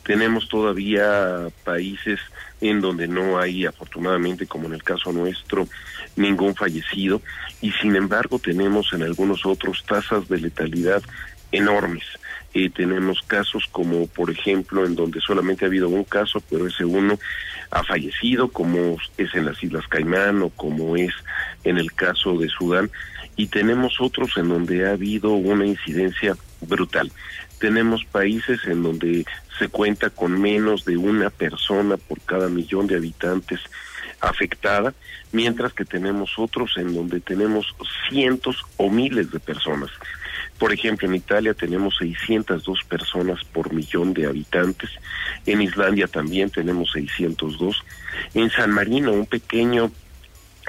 Tenemos 0.03 0.49
todavía 0.49 1.47
países 1.63 2.19
en 2.59 2.81
donde 2.81 3.07
no 3.07 3.39
hay, 3.39 3.65
afortunadamente, 3.65 4.47
como 4.47 4.67
en 4.67 4.73
el 4.73 4.83
caso 4.83 5.11
nuestro, 5.11 5.67
ningún 6.15 6.55
fallecido 6.55 7.21
y 7.61 7.71
sin 7.73 7.95
embargo 7.95 8.39
tenemos 8.39 8.93
en 8.93 9.03
algunos 9.03 9.45
otros 9.45 9.83
tasas 9.85 10.27
de 10.27 10.39
letalidad 10.39 11.01
enormes. 11.51 12.03
Eh, 12.53 12.69
tenemos 12.69 13.21
casos 13.21 13.63
como, 13.71 14.07
por 14.07 14.29
ejemplo, 14.29 14.85
en 14.85 14.95
donde 14.95 15.21
solamente 15.21 15.63
ha 15.63 15.69
habido 15.69 15.87
un 15.87 16.03
caso, 16.03 16.41
pero 16.49 16.67
ese 16.67 16.83
uno 16.83 17.17
ha 17.69 17.83
fallecido, 17.83 18.49
como 18.49 18.97
es 19.17 19.33
en 19.33 19.45
las 19.45 19.63
Islas 19.63 19.87
Caimán 19.87 20.41
o 20.41 20.49
como 20.49 20.97
es 20.97 21.13
en 21.63 21.77
el 21.77 21.93
caso 21.93 22.37
de 22.37 22.49
Sudán, 22.49 22.91
y 23.37 23.47
tenemos 23.47 24.01
otros 24.01 24.35
en 24.35 24.49
donde 24.49 24.85
ha 24.85 24.91
habido 24.91 25.31
una 25.31 25.65
incidencia 25.65 26.35
brutal. 26.59 27.11
Tenemos 27.59 28.03
países 28.05 28.59
en 28.65 28.83
donde 28.83 29.25
se 29.57 29.69
cuenta 29.69 30.09
con 30.09 30.41
menos 30.41 30.83
de 30.83 30.97
una 30.97 31.29
persona 31.29 31.95
por 31.95 32.19
cada 32.21 32.49
millón 32.49 32.87
de 32.87 32.97
habitantes 32.97 33.61
afectada, 34.19 34.93
mientras 35.31 35.73
que 35.73 35.85
tenemos 35.85 36.33
otros 36.37 36.73
en 36.77 36.93
donde 36.93 37.21
tenemos 37.21 37.75
cientos 38.09 38.57
o 38.77 38.89
miles 38.89 39.31
de 39.31 39.39
personas. 39.39 39.89
Por 40.61 40.71
ejemplo, 40.71 41.07
en 41.07 41.15
Italia 41.15 41.55
tenemos 41.55 41.95
602 41.97 42.83
personas 42.83 43.43
por 43.45 43.73
millón 43.73 44.13
de 44.13 44.27
habitantes, 44.27 44.91
en 45.47 45.59
Islandia 45.59 46.05
también 46.05 46.51
tenemos 46.51 46.91
602, 46.91 47.83
en 48.35 48.51
San 48.51 48.69
Marino, 48.69 49.11
un 49.11 49.25
pequeño 49.25 49.91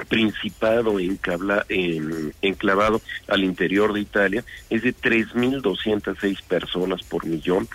principado 0.07 0.99
en, 0.99 2.33
enclavado 2.41 3.01
al 3.27 3.43
interior 3.43 3.93
de 3.93 4.01
Italia 4.01 4.43
es 4.69 4.83
de 4.83 4.95
3.206 4.95 6.41
personas 6.43 7.03
por 7.03 7.25
millón, 7.25 7.67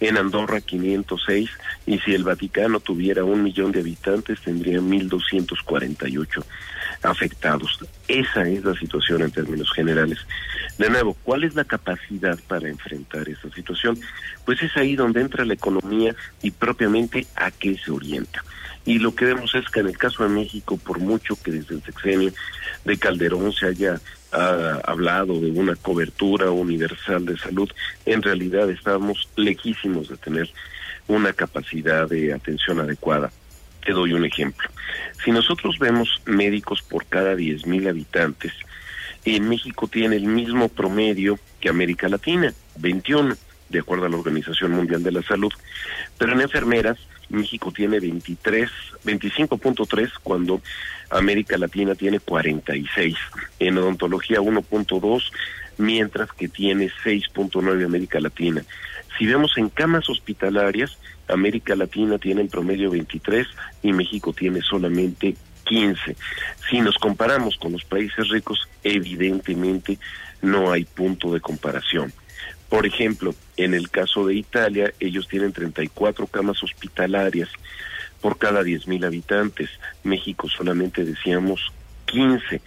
en 0.00 0.16
Andorra 0.16 0.60
506 0.60 1.50
y 1.86 1.98
si 2.00 2.14
el 2.14 2.24
Vaticano 2.24 2.80
tuviera 2.80 3.24
un 3.24 3.42
millón 3.42 3.72
de 3.72 3.80
habitantes 3.80 4.40
tendría 4.40 4.78
1.248 4.78 6.44
afectados. 7.02 7.78
Esa 8.08 8.48
es 8.48 8.64
la 8.64 8.74
situación 8.74 9.22
en 9.22 9.30
términos 9.30 9.70
generales. 9.72 10.18
De 10.78 10.90
nuevo, 10.90 11.16
¿cuál 11.22 11.44
es 11.44 11.54
la 11.54 11.64
capacidad 11.64 12.38
para 12.46 12.68
enfrentar 12.68 13.28
esa 13.28 13.50
situación? 13.50 13.98
Pues 14.44 14.62
es 14.62 14.76
ahí 14.76 14.96
donde 14.96 15.20
entra 15.20 15.44
la 15.44 15.54
economía 15.54 16.14
y 16.42 16.50
propiamente 16.50 17.26
a 17.36 17.50
qué 17.50 17.76
se 17.78 17.90
orienta. 17.90 18.44
Y 18.86 19.00
lo 19.00 19.14
que 19.14 19.24
vemos 19.24 19.52
es 19.56 19.68
que 19.68 19.80
en 19.80 19.88
el 19.88 19.98
caso 19.98 20.22
de 20.22 20.28
México, 20.28 20.76
por 20.78 21.00
mucho 21.00 21.36
que 21.42 21.50
desde 21.50 21.74
el 21.74 21.82
sexenio 21.82 22.32
de 22.84 22.96
Calderón 22.96 23.52
se 23.52 23.66
haya 23.66 24.00
ah, 24.30 24.80
hablado 24.84 25.40
de 25.40 25.50
una 25.50 25.74
cobertura 25.74 26.52
universal 26.52 27.26
de 27.26 27.36
salud, 27.36 27.68
en 28.06 28.22
realidad 28.22 28.70
estamos 28.70 29.28
lejísimos 29.34 30.08
de 30.08 30.16
tener 30.16 30.48
una 31.08 31.32
capacidad 31.32 32.08
de 32.08 32.32
atención 32.32 32.78
adecuada. 32.78 33.32
Te 33.84 33.92
doy 33.92 34.12
un 34.12 34.24
ejemplo. 34.24 34.68
Si 35.24 35.32
nosotros 35.32 35.78
vemos 35.80 36.22
médicos 36.24 36.80
por 36.82 37.06
cada 37.06 37.34
10.000 37.34 37.88
habitantes, 37.88 38.52
en 39.24 39.48
México 39.48 39.88
tiene 39.88 40.14
el 40.14 40.26
mismo 40.26 40.68
promedio 40.68 41.40
que 41.60 41.68
América 41.68 42.08
Latina, 42.08 42.54
21, 42.76 43.36
de 43.68 43.78
acuerdo 43.80 44.06
a 44.06 44.08
la 44.08 44.16
Organización 44.16 44.70
Mundial 44.70 45.02
de 45.02 45.10
la 45.10 45.22
Salud. 45.22 45.52
Pero 46.18 46.32
en 46.32 46.42
enfermeras 46.42 46.98
México 47.28 47.72
tiene 47.72 48.00
23, 48.00 48.70
25.3 49.04 50.10
cuando 50.22 50.60
América 51.10 51.58
Latina 51.58 51.94
tiene 51.94 52.20
46. 52.20 53.16
En 53.58 53.78
odontología 53.78 54.40
1.2, 54.40 55.22
mientras 55.78 56.32
que 56.32 56.48
tiene 56.48 56.90
6.9 57.04 57.84
América 57.84 58.20
Latina. 58.20 58.64
Si 59.18 59.26
vemos 59.26 59.56
en 59.56 59.68
camas 59.68 60.08
hospitalarias, 60.08 60.98
América 61.28 61.74
Latina 61.74 62.18
tiene 62.18 62.42
en 62.42 62.48
promedio 62.48 62.90
23 62.90 63.46
y 63.82 63.92
México 63.92 64.32
tiene 64.32 64.60
solamente 64.60 65.36
15. 65.64 66.16
Si 66.68 66.80
nos 66.80 66.96
comparamos 66.96 67.56
con 67.56 67.72
los 67.72 67.84
países 67.84 68.28
ricos, 68.28 68.68
evidentemente 68.84 69.98
no 70.42 70.70
hay 70.70 70.84
punto 70.84 71.32
de 71.32 71.40
comparación. 71.40 72.12
Por 72.68 72.86
ejemplo, 72.86 73.34
en 73.56 73.74
el 73.74 73.90
caso 73.90 74.26
de 74.26 74.34
Italia, 74.34 74.92
ellos 74.98 75.28
tienen 75.28 75.52
34 75.52 76.26
camas 76.26 76.60
hospitalarias 76.62 77.48
por 78.20 78.38
cada 78.38 78.62
10.000 78.62 79.06
habitantes. 79.06 79.70
México 80.02 80.48
solamente 80.48 81.04
decíamos 81.04 81.72
15. 82.06 82.60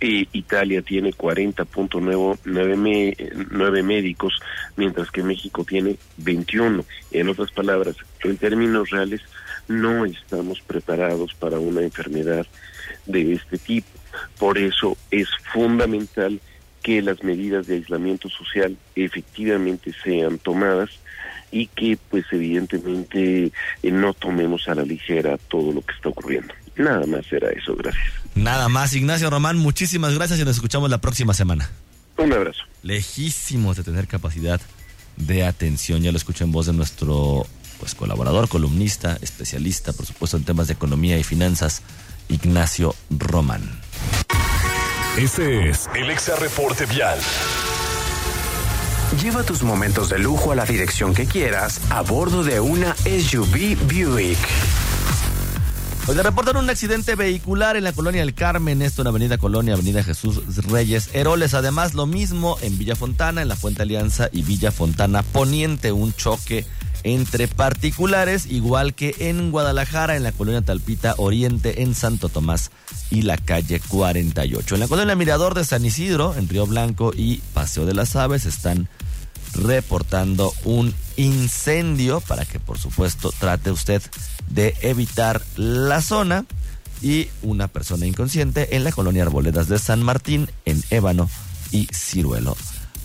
Eh, 0.00 0.26
Italia 0.32 0.80
tiene 0.82 1.12
40.9 1.12 3.82
médicos, 3.82 4.40
mientras 4.76 5.10
que 5.10 5.22
México 5.22 5.64
tiene 5.64 5.96
21. 6.16 6.82
En 7.10 7.28
otras 7.28 7.52
palabras, 7.52 7.96
en 8.22 8.38
términos 8.38 8.88
reales, 8.90 9.20
no 9.68 10.06
estamos 10.06 10.62
preparados 10.62 11.34
para 11.34 11.58
una 11.58 11.82
enfermedad 11.82 12.46
de 13.06 13.34
este 13.34 13.58
tipo. 13.58 13.88
Por 14.38 14.56
eso 14.58 14.96
es 15.10 15.28
fundamental 15.52 16.40
que 16.84 17.00
las 17.00 17.24
medidas 17.24 17.66
de 17.66 17.76
aislamiento 17.76 18.28
social 18.28 18.76
efectivamente 18.94 19.92
sean 20.04 20.38
tomadas 20.38 20.90
y 21.50 21.66
que 21.68 21.98
pues 22.10 22.26
evidentemente 22.30 23.46
eh, 23.82 23.90
no 23.90 24.12
tomemos 24.12 24.68
a 24.68 24.74
la 24.74 24.82
ligera 24.82 25.38
todo 25.48 25.72
lo 25.72 25.80
que 25.80 25.94
está 25.94 26.10
ocurriendo. 26.10 26.52
Nada 26.76 27.06
más 27.06 27.24
era 27.32 27.50
eso, 27.50 27.74
gracias. 27.74 28.04
Nada 28.34 28.68
más, 28.68 28.92
Ignacio 28.94 29.30
Román, 29.30 29.56
muchísimas 29.56 30.14
gracias 30.14 30.38
y 30.40 30.44
nos 30.44 30.56
escuchamos 30.56 30.90
la 30.90 31.00
próxima 31.00 31.32
semana. 31.32 31.70
Un 32.18 32.32
abrazo. 32.34 32.62
Lejísimos 32.82 33.78
de 33.78 33.82
tener 33.82 34.06
capacidad 34.06 34.60
de 35.16 35.44
atención, 35.44 36.02
ya 36.02 36.12
lo 36.12 36.18
escuché 36.18 36.44
en 36.44 36.52
voz 36.52 36.66
de 36.66 36.74
nuestro 36.74 37.46
pues 37.78 37.94
colaborador, 37.94 38.48
columnista, 38.48 39.16
especialista, 39.22 39.94
por 39.94 40.04
supuesto, 40.04 40.36
en 40.36 40.44
temas 40.44 40.66
de 40.66 40.74
economía 40.74 41.18
y 41.18 41.24
finanzas, 41.24 41.82
Ignacio 42.28 42.94
Román. 43.10 43.83
Este 45.18 45.70
es 45.70 45.88
el 45.94 46.10
Exa 46.10 46.34
Reporte 46.34 46.86
Vial. 46.86 47.16
Lleva 49.22 49.44
tus 49.44 49.62
momentos 49.62 50.08
de 50.08 50.18
lujo 50.18 50.50
a 50.50 50.56
la 50.56 50.64
dirección 50.64 51.14
que 51.14 51.26
quieras 51.26 51.80
a 51.90 52.02
bordo 52.02 52.42
de 52.42 52.58
una 52.58 52.96
SUV 52.96 53.76
Buick. 53.86 54.38
Pues 56.04 56.16
le 56.16 56.22
reportan 56.24 56.56
un 56.56 56.68
accidente 56.68 57.14
vehicular 57.14 57.76
en 57.76 57.84
la 57.84 57.92
colonia 57.92 58.22
El 58.22 58.34
Carmen, 58.34 58.82
esto 58.82 59.02
en 59.02 59.08
Avenida 59.08 59.38
Colonia, 59.38 59.74
Avenida 59.74 60.02
Jesús 60.02 60.42
Reyes 60.66 61.10
Heroles. 61.12 61.54
Además, 61.54 61.94
lo 61.94 62.06
mismo 62.06 62.58
en 62.60 62.76
Villa 62.76 62.96
Fontana, 62.96 63.40
en 63.40 63.46
la 63.46 63.54
Fuente 63.54 63.82
Alianza 63.82 64.28
y 64.32 64.42
Villa 64.42 64.72
Fontana 64.72 65.22
Poniente, 65.22 65.92
un 65.92 66.12
choque 66.12 66.66
entre 67.04 67.46
particulares, 67.48 68.46
igual 68.46 68.94
que 68.94 69.14
en 69.18 69.50
Guadalajara, 69.50 70.16
en 70.16 70.22
la 70.22 70.32
colonia 70.32 70.62
Talpita 70.62 71.14
Oriente, 71.18 71.82
en 71.82 71.94
Santo 71.94 72.28
Tomás 72.28 72.70
y 73.10 73.22
la 73.22 73.36
calle 73.36 73.80
48. 73.80 74.74
En 74.74 74.80
la 74.80 74.88
colonia 74.88 75.14
Mirador 75.14 75.54
de 75.54 75.64
San 75.64 75.84
Isidro, 75.84 76.34
en 76.34 76.48
Río 76.48 76.66
Blanco 76.66 77.12
y 77.14 77.36
Paseo 77.52 77.86
de 77.86 77.94
las 77.94 78.16
Aves, 78.16 78.46
están 78.46 78.88
reportando 79.54 80.52
un 80.64 80.94
incendio 81.16 82.20
para 82.20 82.44
que 82.44 82.58
por 82.58 82.78
supuesto 82.78 83.32
trate 83.38 83.70
usted 83.70 84.02
de 84.48 84.74
evitar 84.82 85.42
la 85.56 86.02
zona 86.02 86.44
y 87.02 87.28
una 87.42 87.68
persona 87.68 88.06
inconsciente 88.06 88.76
en 88.76 88.82
la 88.82 88.92
colonia 88.92 89.22
Arboledas 89.22 89.68
de 89.68 89.78
San 89.78 90.02
Martín 90.02 90.50
en 90.64 90.82
Ébano 90.90 91.28
y 91.70 91.86
Ciruelo. 91.92 92.56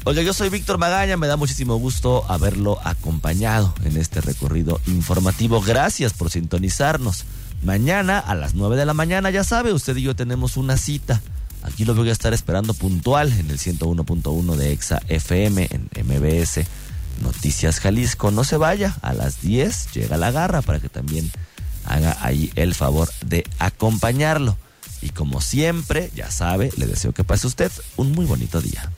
Oiga, 0.05 0.21
yo 0.21 0.33
soy 0.33 0.49
Víctor 0.49 0.77
Magaña, 0.77 1.17
me 1.17 1.27
da 1.27 1.37
muchísimo 1.37 1.75
gusto 1.77 2.25
haberlo 2.29 2.79
acompañado 2.83 3.73
en 3.83 3.97
este 3.97 4.21
recorrido 4.21 4.79
informativo. 4.87 5.61
Gracias 5.61 6.13
por 6.13 6.31
sintonizarnos. 6.31 7.25
Mañana 7.63 8.17
a 8.19 8.33
las 8.35 8.53
9 8.53 8.77
de 8.77 8.85
la 8.85 8.93
mañana, 8.93 9.29
ya 9.29 9.43
sabe, 9.43 9.73
usted 9.73 9.97
y 9.97 10.03
yo 10.03 10.15
tenemos 10.15 10.55
una 10.55 10.77
cita 10.77 11.21
Aquí 11.63 11.85
lo 11.85 11.93
voy 11.93 12.09
a 12.09 12.13
estar 12.13 12.33
esperando 12.33 12.73
puntual 12.73 13.31
en 13.33 13.51
el 13.51 13.59
101.1 13.59 14.55
de 14.55 14.71
Exa 14.71 15.01
FM 15.07 15.67
en 15.71 15.89
MBS 16.05 16.61
Noticias 17.21 17.79
Jalisco. 17.79 18.31
No 18.31 18.43
se 18.43 18.57
vaya, 18.57 18.95
a 19.01 19.13
las 19.13 19.41
10 19.41 19.91
llega 19.93 20.17
la 20.17 20.31
garra 20.31 20.61
para 20.61 20.79
que 20.79 20.89
también 20.89 21.29
haga 21.85 22.17
ahí 22.21 22.51
el 22.55 22.75
favor 22.75 23.09
de 23.25 23.45
acompañarlo. 23.59 24.57
Y 25.01 25.09
como 25.09 25.41
siempre, 25.41 26.11
ya 26.15 26.31
sabe, 26.31 26.71
le 26.77 26.85
deseo 26.85 27.13
que 27.13 27.23
pase 27.23 27.47
usted 27.47 27.71
un 27.97 28.11
muy 28.13 28.25
bonito 28.25 28.61
día. 28.61 28.91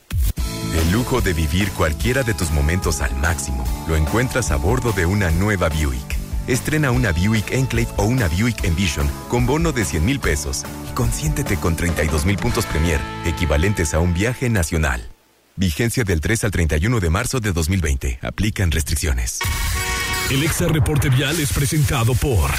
El 0.74 0.90
lujo 0.90 1.20
de 1.20 1.34
vivir 1.34 1.70
cualquiera 1.72 2.22
de 2.22 2.32
tus 2.32 2.50
momentos 2.50 3.02
al 3.02 3.14
máximo 3.16 3.64
lo 3.86 3.94
encuentras 3.94 4.50
a 4.50 4.56
bordo 4.56 4.92
de 4.92 5.04
una 5.04 5.30
nueva 5.30 5.68
Buick. 5.68 6.16
Estrena 6.46 6.90
una 6.90 7.12
Buick 7.12 7.52
Enclave 7.52 7.88
o 7.96 8.04
una 8.04 8.26
Buick 8.28 8.64
Envision 8.64 9.08
con 9.28 9.44
bono 9.44 9.72
de 9.72 9.84
100 9.84 10.04
mil 10.04 10.18
pesos. 10.18 10.64
Consiéntete 10.94 11.58
con 11.58 11.76
32 11.76 12.24
mil 12.24 12.36
puntos 12.36 12.64
Premier, 12.66 13.00
equivalentes 13.26 13.92
a 13.92 14.00
un 14.00 14.14
viaje 14.14 14.48
nacional. 14.48 15.10
Vigencia 15.56 16.04
del 16.04 16.22
3 16.22 16.44
al 16.44 16.50
31 16.50 17.00
de 17.00 17.10
marzo 17.10 17.38
de 17.38 17.52
2020. 17.52 18.20
Aplican 18.22 18.70
restricciones. 18.70 19.40
El 20.30 20.42
Exa 20.42 20.68
Reporte 20.68 21.10
Vial 21.10 21.38
es 21.38 21.52
presentado 21.52 22.14
por... 22.14 22.50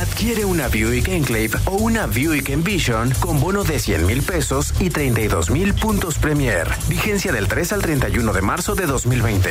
Adquiere 0.00 0.46
una 0.46 0.66
Buick 0.68 1.08
Enclave 1.08 1.50
o 1.66 1.72
una 1.72 2.06
Buick 2.06 2.48
Envision 2.48 3.12
con 3.20 3.38
bono 3.38 3.64
de 3.64 3.78
100 3.78 4.06
mil 4.06 4.22
pesos 4.22 4.72
y 4.80 4.88
32 4.88 5.50
mil 5.50 5.74
puntos 5.74 6.16
Premier. 6.16 6.66
Vigencia 6.88 7.32
del 7.32 7.48
3 7.48 7.74
al 7.74 7.82
31 7.82 8.32
de 8.32 8.40
marzo 8.40 8.74
de 8.74 8.86
2020. 8.86 9.50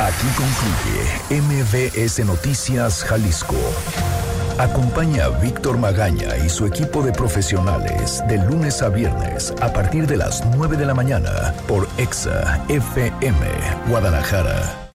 Aquí 0.00 0.26
concluye 0.38 1.42
MBS 1.42 2.24
Noticias 2.24 3.04
Jalisco. 3.04 3.56
Acompaña 4.56 5.26
a 5.26 5.28
Víctor 5.38 5.76
Magaña 5.76 6.38
y 6.38 6.48
su 6.48 6.64
equipo 6.64 7.02
de 7.02 7.12
profesionales 7.12 8.22
de 8.26 8.38
lunes 8.38 8.80
a 8.80 8.88
viernes 8.88 9.52
a 9.60 9.70
partir 9.70 10.06
de 10.06 10.16
las 10.16 10.46
9 10.56 10.78
de 10.78 10.86
la 10.86 10.94
mañana 10.94 11.52
por 11.66 11.86
EXA 11.98 12.64
FM 12.68 13.46
Guadalajara. 13.86 14.78